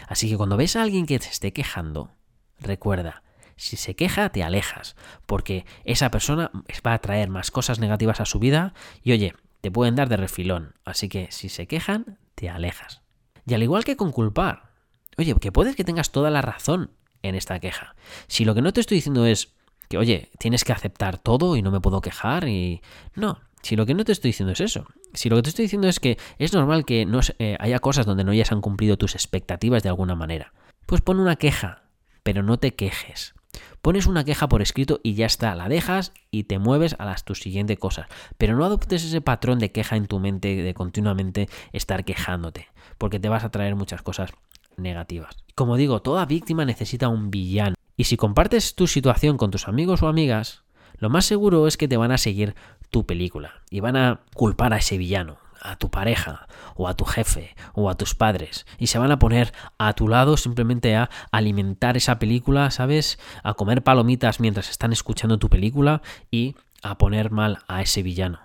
Así 0.08 0.28
que 0.28 0.36
cuando 0.36 0.56
ves 0.56 0.76
a 0.76 0.82
alguien 0.82 1.06
que 1.06 1.18
te 1.18 1.28
esté 1.28 1.52
quejando, 1.52 2.10
recuerda, 2.58 3.22
si 3.56 3.76
se 3.76 3.94
queja, 3.94 4.30
te 4.30 4.42
alejas, 4.42 4.96
porque 5.26 5.64
esa 5.84 6.10
persona 6.10 6.50
va 6.86 6.94
a 6.94 6.98
traer 6.98 7.28
más 7.28 7.50
cosas 7.50 7.78
negativas 7.78 8.20
a 8.20 8.26
su 8.26 8.38
vida 8.38 8.74
y 9.02 9.12
oye, 9.12 9.34
te 9.60 9.70
pueden 9.70 9.94
dar 9.94 10.08
de 10.08 10.16
refilón. 10.16 10.74
Así 10.84 11.08
que 11.08 11.28
si 11.30 11.48
se 11.48 11.66
quejan, 11.66 12.18
te 12.34 12.50
alejas. 12.50 13.02
Y 13.46 13.54
al 13.54 13.62
igual 13.62 13.84
que 13.84 13.96
con 13.96 14.12
culpar, 14.12 14.70
oye, 15.16 15.34
que 15.34 15.52
puedes 15.52 15.76
que 15.76 15.84
tengas 15.84 16.10
toda 16.10 16.30
la 16.30 16.42
razón 16.42 16.90
en 17.22 17.34
esta 17.34 17.60
queja. 17.60 17.94
Si 18.26 18.44
lo 18.44 18.54
que 18.54 18.62
no 18.62 18.72
te 18.72 18.80
estoy 18.80 18.96
diciendo 18.96 19.26
es 19.26 19.54
que, 19.88 19.98
oye, 19.98 20.30
tienes 20.38 20.64
que 20.64 20.72
aceptar 20.72 21.18
todo 21.18 21.56
y 21.56 21.62
no 21.62 21.70
me 21.70 21.80
puedo 21.80 22.00
quejar 22.00 22.48
y... 22.48 22.82
No, 23.14 23.40
si 23.62 23.76
lo 23.76 23.86
que 23.86 23.94
no 23.94 24.04
te 24.04 24.12
estoy 24.12 24.30
diciendo 24.30 24.52
es 24.52 24.60
eso. 24.60 24.86
Si 25.14 25.28
lo 25.28 25.36
que 25.36 25.42
te 25.42 25.48
estoy 25.50 25.64
diciendo 25.64 25.88
es 25.88 26.00
que 26.00 26.18
es 26.38 26.52
normal 26.52 26.84
que 26.84 27.06
no 27.06 27.20
eh, 27.38 27.56
haya 27.60 27.78
cosas 27.78 28.06
donde 28.06 28.24
no 28.24 28.32
hayas 28.32 28.52
han 28.52 28.60
cumplido 28.60 28.96
tus 28.96 29.14
expectativas 29.14 29.82
de 29.82 29.88
alguna 29.88 30.14
manera. 30.14 30.52
Pues 30.86 31.00
pon 31.00 31.20
una 31.20 31.36
queja, 31.36 31.84
pero 32.22 32.42
no 32.42 32.58
te 32.58 32.74
quejes. 32.74 33.34
Pones 33.80 34.06
una 34.06 34.24
queja 34.24 34.48
por 34.48 34.62
escrito 34.62 35.00
y 35.02 35.14
ya 35.14 35.26
está, 35.26 35.54
la 35.54 35.68
dejas 35.68 36.12
y 36.30 36.44
te 36.44 36.58
mueves 36.58 36.96
a 36.98 37.04
las 37.04 37.24
tus 37.24 37.40
siguientes 37.40 37.78
cosas. 37.78 38.06
Pero 38.38 38.56
no 38.56 38.64
adoptes 38.64 39.04
ese 39.04 39.20
patrón 39.20 39.58
de 39.58 39.72
queja 39.72 39.96
en 39.96 40.06
tu 40.06 40.18
mente, 40.18 40.56
de 40.56 40.74
continuamente 40.74 41.48
estar 41.72 42.04
quejándote, 42.04 42.68
porque 42.98 43.20
te 43.20 43.28
vas 43.28 43.44
a 43.44 43.50
traer 43.50 43.76
muchas 43.76 44.02
cosas 44.02 44.30
negativas. 44.76 45.36
Como 45.54 45.76
digo, 45.76 46.02
toda 46.02 46.26
víctima 46.26 46.64
necesita 46.64 47.08
un 47.08 47.30
villano. 47.30 47.76
Y 47.96 48.04
si 48.04 48.16
compartes 48.16 48.74
tu 48.74 48.86
situación 48.86 49.36
con 49.36 49.50
tus 49.50 49.68
amigos 49.68 50.02
o 50.02 50.08
amigas, 50.08 50.63
lo 50.98 51.10
más 51.10 51.24
seguro 51.24 51.66
es 51.66 51.76
que 51.76 51.88
te 51.88 51.96
van 51.96 52.12
a 52.12 52.18
seguir 52.18 52.54
tu 52.90 53.06
película 53.06 53.62
y 53.70 53.80
van 53.80 53.96
a 53.96 54.20
culpar 54.34 54.72
a 54.72 54.78
ese 54.78 54.98
villano, 54.98 55.38
a 55.60 55.76
tu 55.76 55.90
pareja 55.90 56.46
o 56.76 56.88
a 56.88 56.94
tu 56.94 57.04
jefe 57.04 57.56
o 57.72 57.90
a 57.90 57.96
tus 57.96 58.14
padres 58.14 58.66
y 58.78 58.88
se 58.88 58.98
van 58.98 59.10
a 59.10 59.18
poner 59.18 59.52
a 59.78 59.94
tu 59.94 60.08
lado 60.08 60.36
simplemente 60.36 60.94
a 60.94 61.10
alimentar 61.32 61.96
esa 61.96 62.18
película, 62.18 62.70
¿sabes? 62.70 63.18
A 63.42 63.54
comer 63.54 63.82
palomitas 63.82 64.40
mientras 64.40 64.70
están 64.70 64.92
escuchando 64.92 65.38
tu 65.38 65.48
película 65.48 66.02
y 66.30 66.54
a 66.82 66.98
poner 66.98 67.30
mal 67.30 67.58
a 67.66 67.82
ese 67.82 68.02
villano. 68.02 68.40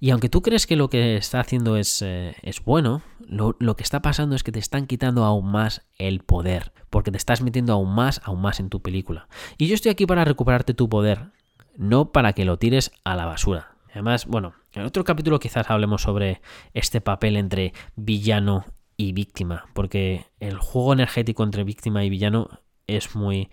Y 0.00 0.10
aunque 0.10 0.28
tú 0.28 0.42
crees 0.42 0.66
que 0.66 0.76
lo 0.76 0.90
que 0.90 1.16
está 1.16 1.40
haciendo 1.40 1.76
es, 1.76 2.02
eh, 2.02 2.34
es 2.42 2.62
bueno, 2.62 3.00
lo, 3.26 3.56
lo, 3.58 3.76
que 3.76 3.84
está 3.84 4.02
pasando 4.02 4.36
es 4.36 4.42
que 4.42 4.52
te 4.52 4.58
están 4.58 4.86
quitando 4.86 5.24
aún 5.24 5.50
más 5.50 5.86
el 5.96 6.20
poder, 6.20 6.72
porque 6.90 7.10
te 7.10 7.16
estás 7.16 7.40
metiendo 7.40 7.72
aún 7.72 7.94
más, 7.94 8.20
aún 8.24 8.42
más 8.42 8.60
en 8.60 8.68
tu 8.68 8.82
película. 8.82 9.28
Y 9.56 9.66
yo 9.66 9.74
estoy 9.74 9.92
aquí 9.92 10.04
para 10.04 10.24
recuperarte 10.24 10.74
tu 10.74 10.88
poder, 10.90 11.30
no 11.76 12.12
para 12.12 12.32
que 12.32 12.44
lo 12.44 12.58
tires 12.58 12.92
a 13.04 13.16
la 13.16 13.26
basura. 13.26 13.76
Además, 13.90 14.26
bueno, 14.26 14.54
en 14.72 14.82
otro 14.82 15.04
capítulo 15.04 15.38
quizás 15.38 15.70
hablemos 15.70 16.02
sobre 16.02 16.40
este 16.72 17.00
papel 17.00 17.36
entre 17.36 17.72
villano 17.94 18.64
y 18.96 19.12
víctima, 19.12 19.66
porque 19.72 20.26
el 20.40 20.58
juego 20.58 20.92
energético 20.92 21.44
entre 21.44 21.64
víctima 21.64 22.04
y 22.04 22.10
villano 22.10 22.48
es 22.86 23.14
muy 23.14 23.48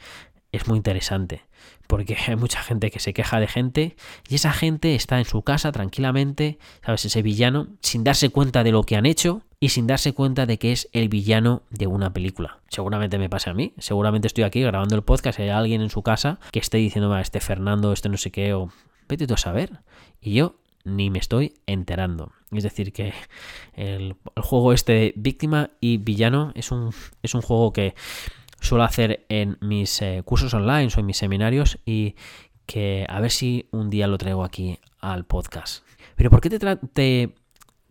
es 0.52 0.68
muy 0.68 0.78
interesante, 0.78 1.46
porque 1.88 2.18
hay 2.28 2.36
mucha 2.36 2.62
gente 2.62 2.92
que 2.92 3.00
se 3.00 3.14
queja 3.14 3.40
de 3.40 3.48
gente 3.48 3.96
y 4.28 4.36
esa 4.36 4.52
gente 4.52 4.96
está 4.96 5.18
en 5.18 5.26
su 5.26 5.44
casa 5.44 5.72
tranquilamente, 5.72 6.60
sabes, 6.86 7.06
ese 7.06 7.22
villano 7.22 7.68
sin 7.82 8.04
darse 8.04 8.30
cuenta 8.30 8.64
de 8.64 8.74
lo 8.74 8.84
que 8.84 8.98
han 8.98 9.06
hecho 9.06 9.44
y 9.64 9.70
sin 9.70 9.86
darse 9.86 10.14
cuenta 10.14 10.48
de 10.48 10.58
que 10.58 10.72
es 10.72 10.90
el 10.92 11.08
villano 11.08 11.62
de 11.70 11.86
una 11.86 12.12
película. 12.12 12.58
Seguramente 12.68 13.20
me 13.20 13.30
pase 13.30 13.52
a 13.52 13.54
mí, 13.54 13.74
seguramente 13.78 14.28
estoy 14.28 14.44
aquí 14.44 14.60
grabando 14.62 14.96
el 14.96 15.04
podcast 15.04 15.38
y 15.38 15.44
hay 15.44 15.50
alguien 15.50 15.82
en 15.82 15.92
su 15.92 16.02
casa 16.02 16.40
que 16.52 16.58
esté 16.58 16.80
diciendo, 16.80 17.16
este 17.16 17.40
Fernando, 17.40 17.94
este 17.94 18.10
no 18.10 18.18
sé 18.18 18.32
qué, 18.32 18.56
o 18.56 18.72
vete 19.08 19.28
tú 19.28 19.36
a 19.36 19.38
saber. 19.38 19.82
Y 20.20 20.34
yo 20.34 20.56
ni 20.84 21.12
me 21.12 21.20
estoy 21.20 21.54
enterando. 21.68 22.32
Es 22.52 22.64
decir, 22.64 22.92
que 22.92 23.14
el, 23.76 24.16
juego 24.36 24.74
este 24.74 24.94
de 24.94 25.14
víctima 25.16 25.70
y 25.80 25.98
villano 25.98 26.52
es 26.56 26.72
un, 26.72 26.90
es 27.22 27.36
un 27.36 27.44
juego 27.44 27.72
que 27.72 27.94
suelo 28.60 28.84
hacer 28.84 29.28
en 29.30 29.60
mis 29.62 30.02
eh, 30.02 30.24
cursos 30.26 30.56
online 30.56 30.90
o 30.96 31.00
en 31.00 31.06
mis 31.06 31.18
seminarios 31.18 31.78
y 31.86 32.16
que 32.66 33.06
a 33.08 33.20
ver 33.20 33.30
si 33.30 33.68
un 33.70 33.92
día 33.92 34.08
lo 34.08 34.18
traigo 34.18 34.44
aquí 34.44 34.80
al 35.02 35.26
podcast. 35.26 35.84
Pero 36.16 36.32
¿por 36.32 36.42
qué 36.42 36.50
te, 36.50 36.76
te 36.76 37.36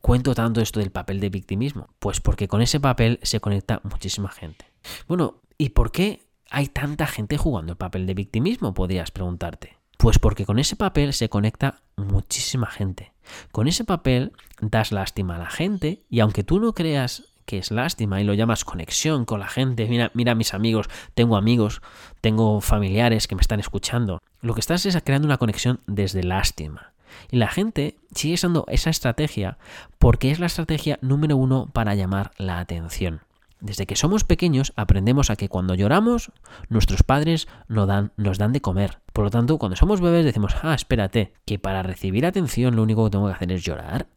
cuento 0.00 0.34
tanto 0.34 0.60
esto 0.60 0.80
del 0.80 0.90
papel 0.90 1.20
de 1.20 1.30
victimismo? 1.30 1.88
Pues 1.98 2.20
porque 2.20 2.48
con 2.48 2.62
ese 2.62 2.80
papel 2.80 3.18
se 3.22 3.40
conecta 3.40 3.80
muchísima 3.84 4.30
gente. 4.30 4.66
Bueno, 5.08 5.40
¿y 5.58 5.70
por 5.70 5.92
qué 5.92 6.22
hay 6.50 6.66
tanta 6.68 7.06
gente 7.06 7.38
jugando 7.38 7.72
el 7.72 7.78
papel 7.78 8.06
de 8.06 8.14
victimismo? 8.14 8.74
Podrías 8.74 9.10
preguntarte. 9.10 9.78
Pues 9.96 10.18
porque 10.18 10.46
con 10.46 10.58
ese 10.58 10.76
papel 10.76 11.12
se 11.12 11.28
conecta 11.28 11.82
muchísima 11.96 12.66
gente. 12.66 13.12
Con 13.52 13.68
ese 13.68 13.84
papel 13.84 14.32
das 14.60 14.92
lástima 14.92 15.36
a 15.36 15.40
la 15.40 15.50
gente 15.50 16.02
y 16.08 16.20
aunque 16.20 16.42
tú 16.42 16.58
no 16.58 16.72
creas 16.72 17.24
que 17.44 17.58
es 17.58 17.70
lástima 17.70 18.20
y 18.20 18.24
lo 18.24 18.32
llamas 18.34 18.64
conexión 18.64 19.24
con 19.24 19.40
la 19.40 19.48
gente, 19.48 19.86
mira, 19.88 20.10
mira 20.14 20.34
mis 20.34 20.54
amigos, 20.54 20.88
tengo 21.14 21.36
amigos, 21.36 21.82
tengo 22.20 22.60
familiares 22.60 23.26
que 23.26 23.34
me 23.34 23.40
están 23.40 23.60
escuchando, 23.60 24.20
lo 24.40 24.54
que 24.54 24.60
estás 24.60 24.86
es 24.86 24.96
creando 25.02 25.26
una 25.26 25.38
conexión 25.38 25.80
desde 25.86 26.22
lástima. 26.22 26.92
Y 27.30 27.36
la 27.36 27.48
gente 27.48 27.96
sigue 28.14 28.34
usando 28.34 28.64
esa 28.68 28.90
estrategia 28.90 29.58
porque 29.98 30.30
es 30.30 30.40
la 30.40 30.46
estrategia 30.46 30.98
número 31.02 31.36
uno 31.36 31.68
para 31.72 31.94
llamar 31.94 32.32
la 32.38 32.58
atención. 32.58 33.20
Desde 33.60 33.86
que 33.86 33.94
somos 33.94 34.24
pequeños 34.24 34.72
aprendemos 34.76 35.28
a 35.28 35.36
que 35.36 35.50
cuando 35.50 35.74
lloramos 35.74 36.32
nuestros 36.68 37.02
padres 37.02 37.46
nos 37.68 37.86
dan, 37.86 38.52
de 38.52 38.60
comer. 38.60 39.00
Por 39.12 39.24
lo 39.24 39.30
tanto, 39.30 39.58
cuando 39.58 39.76
somos 39.76 40.00
bebés 40.00 40.24
decimos, 40.24 40.54
ah, 40.62 40.74
espérate, 40.74 41.34
que 41.44 41.58
para 41.58 41.82
recibir 41.82 42.24
atención 42.24 42.74
lo 42.74 42.82
único 42.82 43.04
que 43.04 43.10
tengo 43.10 43.26
que 43.26 43.34
hacer 43.34 43.52
es 43.52 43.62
llorar. 43.62 44.08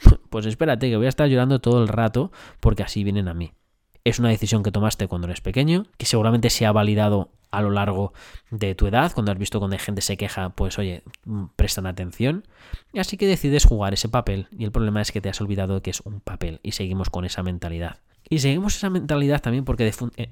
pues 0.30 0.44
espérate, 0.44 0.90
que 0.90 0.96
voy 0.96 1.06
a 1.06 1.10
estar 1.10 1.28
llorando 1.28 1.60
todo 1.60 1.82
el 1.82 1.88
rato 1.88 2.30
porque 2.60 2.82
así 2.82 3.02
vienen 3.02 3.28
a 3.28 3.34
mí. 3.34 3.54
Es 4.04 4.18
una 4.18 4.28
decisión 4.28 4.62
que 4.62 4.72
tomaste 4.72 5.08
cuando 5.08 5.28
eres 5.28 5.40
pequeño, 5.40 5.84
que 5.96 6.06
seguramente 6.06 6.50
se 6.50 6.66
ha 6.66 6.72
validado 6.72 7.30
a 7.50 7.62
lo 7.62 7.70
largo 7.70 8.12
de 8.50 8.74
tu 8.74 8.86
edad, 8.86 9.12
cuando 9.12 9.32
has 9.32 9.38
visto 9.38 9.58
cuando 9.58 9.74
hay 9.74 9.80
gente 9.80 10.02
se 10.02 10.16
queja, 10.16 10.50
pues 10.50 10.78
oye, 10.78 11.02
mm, 11.24 11.46
prestan 11.56 11.86
atención. 11.86 12.46
Y 12.92 12.98
así 12.98 13.16
que 13.16 13.26
decides 13.26 13.64
jugar 13.64 13.94
ese 13.94 14.08
papel 14.08 14.48
y 14.50 14.64
el 14.64 14.72
problema 14.72 15.00
es 15.00 15.12
que 15.12 15.20
te 15.20 15.28
has 15.28 15.40
olvidado 15.40 15.82
que 15.82 15.90
es 15.90 16.00
un 16.00 16.20
papel 16.20 16.60
y 16.62 16.72
seguimos 16.72 17.10
con 17.10 17.24
esa 17.24 17.42
mentalidad. 17.42 17.98
Y 18.28 18.38
seguimos 18.38 18.76
esa 18.76 18.90
mentalidad 18.90 19.40
también 19.40 19.64
porque, 19.64 19.92
eh, 20.16 20.30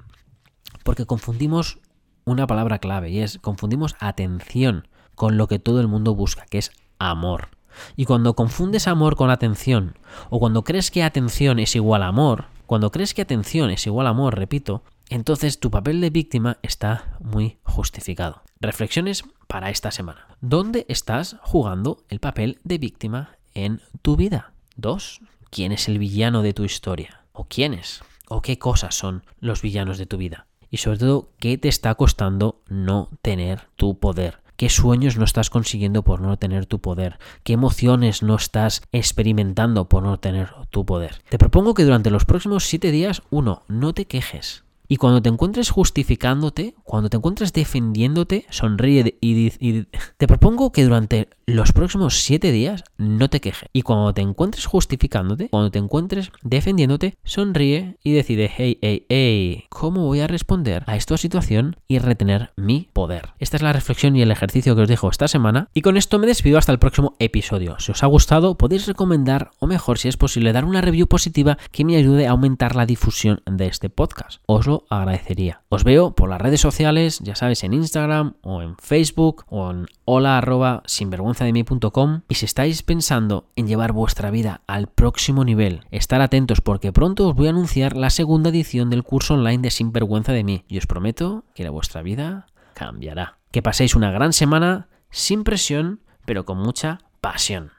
porque 0.84 1.06
confundimos 1.06 1.78
una 2.24 2.46
palabra 2.46 2.78
clave 2.78 3.10
y 3.10 3.20
es 3.20 3.38
confundimos 3.38 3.96
atención 4.00 4.86
con 5.14 5.36
lo 5.36 5.48
que 5.48 5.58
todo 5.58 5.80
el 5.80 5.88
mundo 5.88 6.14
busca, 6.14 6.46
que 6.46 6.58
es 6.58 6.70
amor. 6.98 7.48
Y 7.96 8.04
cuando 8.04 8.34
confundes 8.34 8.88
amor 8.88 9.16
con 9.16 9.30
atención, 9.30 9.96
o 10.30 10.38
cuando 10.38 10.64
crees 10.64 10.90
que 10.90 11.02
atención 11.02 11.58
es 11.58 11.74
igual 11.76 12.02
a 12.02 12.08
amor, 12.08 12.46
cuando 12.66 12.90
crees 12.90 13.14
que 13.14 13.22
atención 13.22 13.70
es 13.70 13.86
igual 13.86 14.06
a 14.06 14.10
amor, 14.10 14.36
repito, 14.36 14.82
entonces 15.08 15.60
tu 15.60 15.70
papel 15.70 16.00
de 16.00 16.10
víctima 16.10 16.58
está 16.62 17.16
muy 17.20 17.58
justificado. 17.62 18.42
Reflexiones 18.60 19.24
para 19.46 19.70
esta 19.70 19.90
semana. 19.90 20.26
¿Dónde 20.40 20.84
estás 20.88 21.36
jugando 21.42 22.04
el 22.08 22.20
papel 22.20 22.58
de 22.64 22.78
víctima 22.78 23.38
en 23.54 23.80
tu 24.02 24.16
vida? 24.16 24.52
Dos. 24.76 25.20
¿Quién 25.50 25.72
es 25.72 25.88
el 25.88 25.98
villano 25.98 26.42
de 26.42 26.52
tu 26.52 26.64
historia? 26.64 27.18
o 27.38 27.44
quiénes 27.44 28.02
o 28.28 28.42
qué 28.42 28.58
cosas 28.58 28.94
son 28.94 29.22
los 29.40 29.62
villanos 29.62 29.96
de 29.96 30.06
tu 30.06 30.18
vida. 30.18 30.46
Y 30.70 30.78
sobre 30.78 30.98
todo, 30.98 31.30
¿qué 31.38 31.56
te 31.56 31.68
está 31.68 31.94
costando 31.94 32.60
no 32.68 33.08
tener 33.22 33.68
tu 33.76 33.98
poder? 33.98 34.40
¿Qué 34.56 34.68
sueños 34.68 35.16
no 35.16 35.24
estás 35.24 35.48
consiguiendo 35.48 36.02
por 36.02 36.20
no 36.20 36.36
tener 36.36 36.66
tu 36.66 36.80
poder? 36.80 37.18
¿Qué 37.44 37.54
emociones 37.54 38.22
no 38.22 38.34
estás 38.34 38.82
experimentando 38.92 39.88
por 39.88 40.02
no 40.02 40.18
tener 40.18 40.50
tu 40.68 40.84
poder? 40.84 41.22
Te 41.30 41.38
propongo 41.38 41.72
que 41.74 41.84
durante 41.84 42.10
los 42.10 42.26
próximos 42.26 42.64
siete 42.64 42.90
días, 42.90 43.22
uno, 43.30 43.62
no 43.68 43.94
te 43.94 44.06
quejes. 44.06 44.64
Y 44.88 44.96
cuando 44.96 45.20
te 45.20 45.28
encuentres 45.28 45.70
justificándote, 45.70 46.74
cuando 46.82 47.10
te 47.10 47.18
encuentres 47.18 47.52
defendiéndote, 47.52 48.46
sonríe 48.48 49.18
y, 49.20 49.50
te 50.16 50.26
propongo 50.26 50.72
que 50.72 50.84
durante 50.84 51.28
los 51.46 51.72
próximos 51.72 52.22
siete 52.22 52.52
días 52.52 52.84
no 52.96 53.28
te 53.28 53.40
quejes. 53.40 53.68
Y 53.74 53.82
cuando 53.82 54.14
te 54.14 54.22
encuentres 54.22 54.64
justificándote, 54.64 55.50
cuando 55.50 55.70
te 55.70 55.78
encuentres 55.78 56.32
defendiéndote, 56.42 57.18
sonríe 57.22 57.98
y 58.02 58.12
decide, 58.12 58.50
hey, 58.54 58.78
hey, 58.80 59.04
hey, 59.10 59.64
¿cómo 59.68 60.06
voy 60.06 60.20
a 60.20 60.26
responder 60.26 60.84
a 60.86 60.96
esta 60.96 61.18
situación 61.18 61.76
y 61.86 61.98
retener 61.98 62.52
mi 62.56 62.88
poder? 62.92 63.34
Esta 63.38 63.56
es 63.58 63.62
la 63.62 63.74
reflexión 63.74 64.16
y 64.16 64.22
el 64.22 64.30
ejercicio 64.30 64.74
que 64.74 64.82
os 64.82 64.88
dejo 64.88 65.10
esta 65.10 65.28
semana. 65.28 65.68
Y 65.74 65.82
con 65.82 65.98
esto 65.98 66.18
me 66.18 66.26
despido 66.26 66.56
hasta 66.56 66.72
el 66.72 66.78
próximo 66.78 67.14
episodio. 67.18 67.76
Si 67.78 67.92
os 67.92 68.02
ha 68.02 68.06
gustado, 68.06 68.56
podéis 68.56 68.86
recomendar, 68.86 69.50
o 69.58 69.66
mejor, 69.66 69.98
si 69.98 70.08
es 70.08 70.16
posible, 70.16 70.52
dar 70.52 70.64
una 70.64 70.80
review 70.80 71.06
positiva 71.06 71.58
que 71.72 71.84
me 71.84 71.96
ayude 71.96 72.26
a 72.26 72.30
aumentar 72.30 72.74
la 72.74 72.86
difusión 72.86 73.42
de 73.44 73.66
este 73.66 73.90
podcast. 73.90 74.40
Os 74.46 74.66
agradecería. 74.88 75.62
Os 75.68 75.84
veo 75.84 76.14
por 76.14 76.28
las 76.28 76.40
redes 76.40 76.60
sociales, 76.60 77.20
ya 77.20 77.34
sabes, 77.34 77.64
en 77.64 77.74
Instagram 77.74 78.34
o 78.42 78.62
en 78.62 78.76
Facebook 78.76 79.44
o 79.48 79.70
en 79.70 79.86
hola 80.04 80.38
arroba 80.38 80.82
sinvergüenzademi.com 80.86 82.22
y 82.28 82.34
si 82.34 82.44
estáis 82.44 82.82
pensando 82.82 83.46
en 83.56 83.66
llevar 83.66 83.92
vuestra 83.92 84.30
vida 84.30 84.62
al 84.66 84.88
próximo 84.88 85.44
nivel, 85.44 85.84
estar 85.90 86.20
atentos 86.20 86.60
porque 86.60 86.92
pronto 86.92 87.28
os 87.28 87.34
voy 87.34 87.48
a 87.48 87.50
anunciar 87.50 87.96
la 87.96 88.10
segunda 88.10 88.50
edición 88.50 88.90
del 88.90 89.02
curso 89.02 89.34
online 89.34 89.62
de 89.62 89.70
Sinvergüenza 89.70 90.32
de 90.32 90.44
mí 90.44 90.64
y 90.68 90.78
os 90.78 90.86
prometo 90.86 91.44
que 91.54 91.64
la 91.64 91.70
vuestra 91.70 92.02
vida 92.02 92.46
cambiará. 92.74 93.38
Que 93.50 93.62
paséis 93.62 93.94
una 93.94 94.10
gran 94.10 94.32
semana 94.32 94.88
sin 95.10 95.44
presión, 95.44 96.00
pero 96.24 96.44
con 96.44 96.58
mucha 96.58 97.00
pasión. 97.20 97.72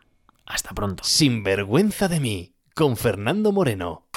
Hasta 0.45 0.73
pronto. 0.73 1.03
Sinvergüenza 1.03 2.07
de 2.07 2.19
mí, 2.19 2.55
con 2.73 2.97
Fernando 2.97 3.51
Moreno. 3.51 4.07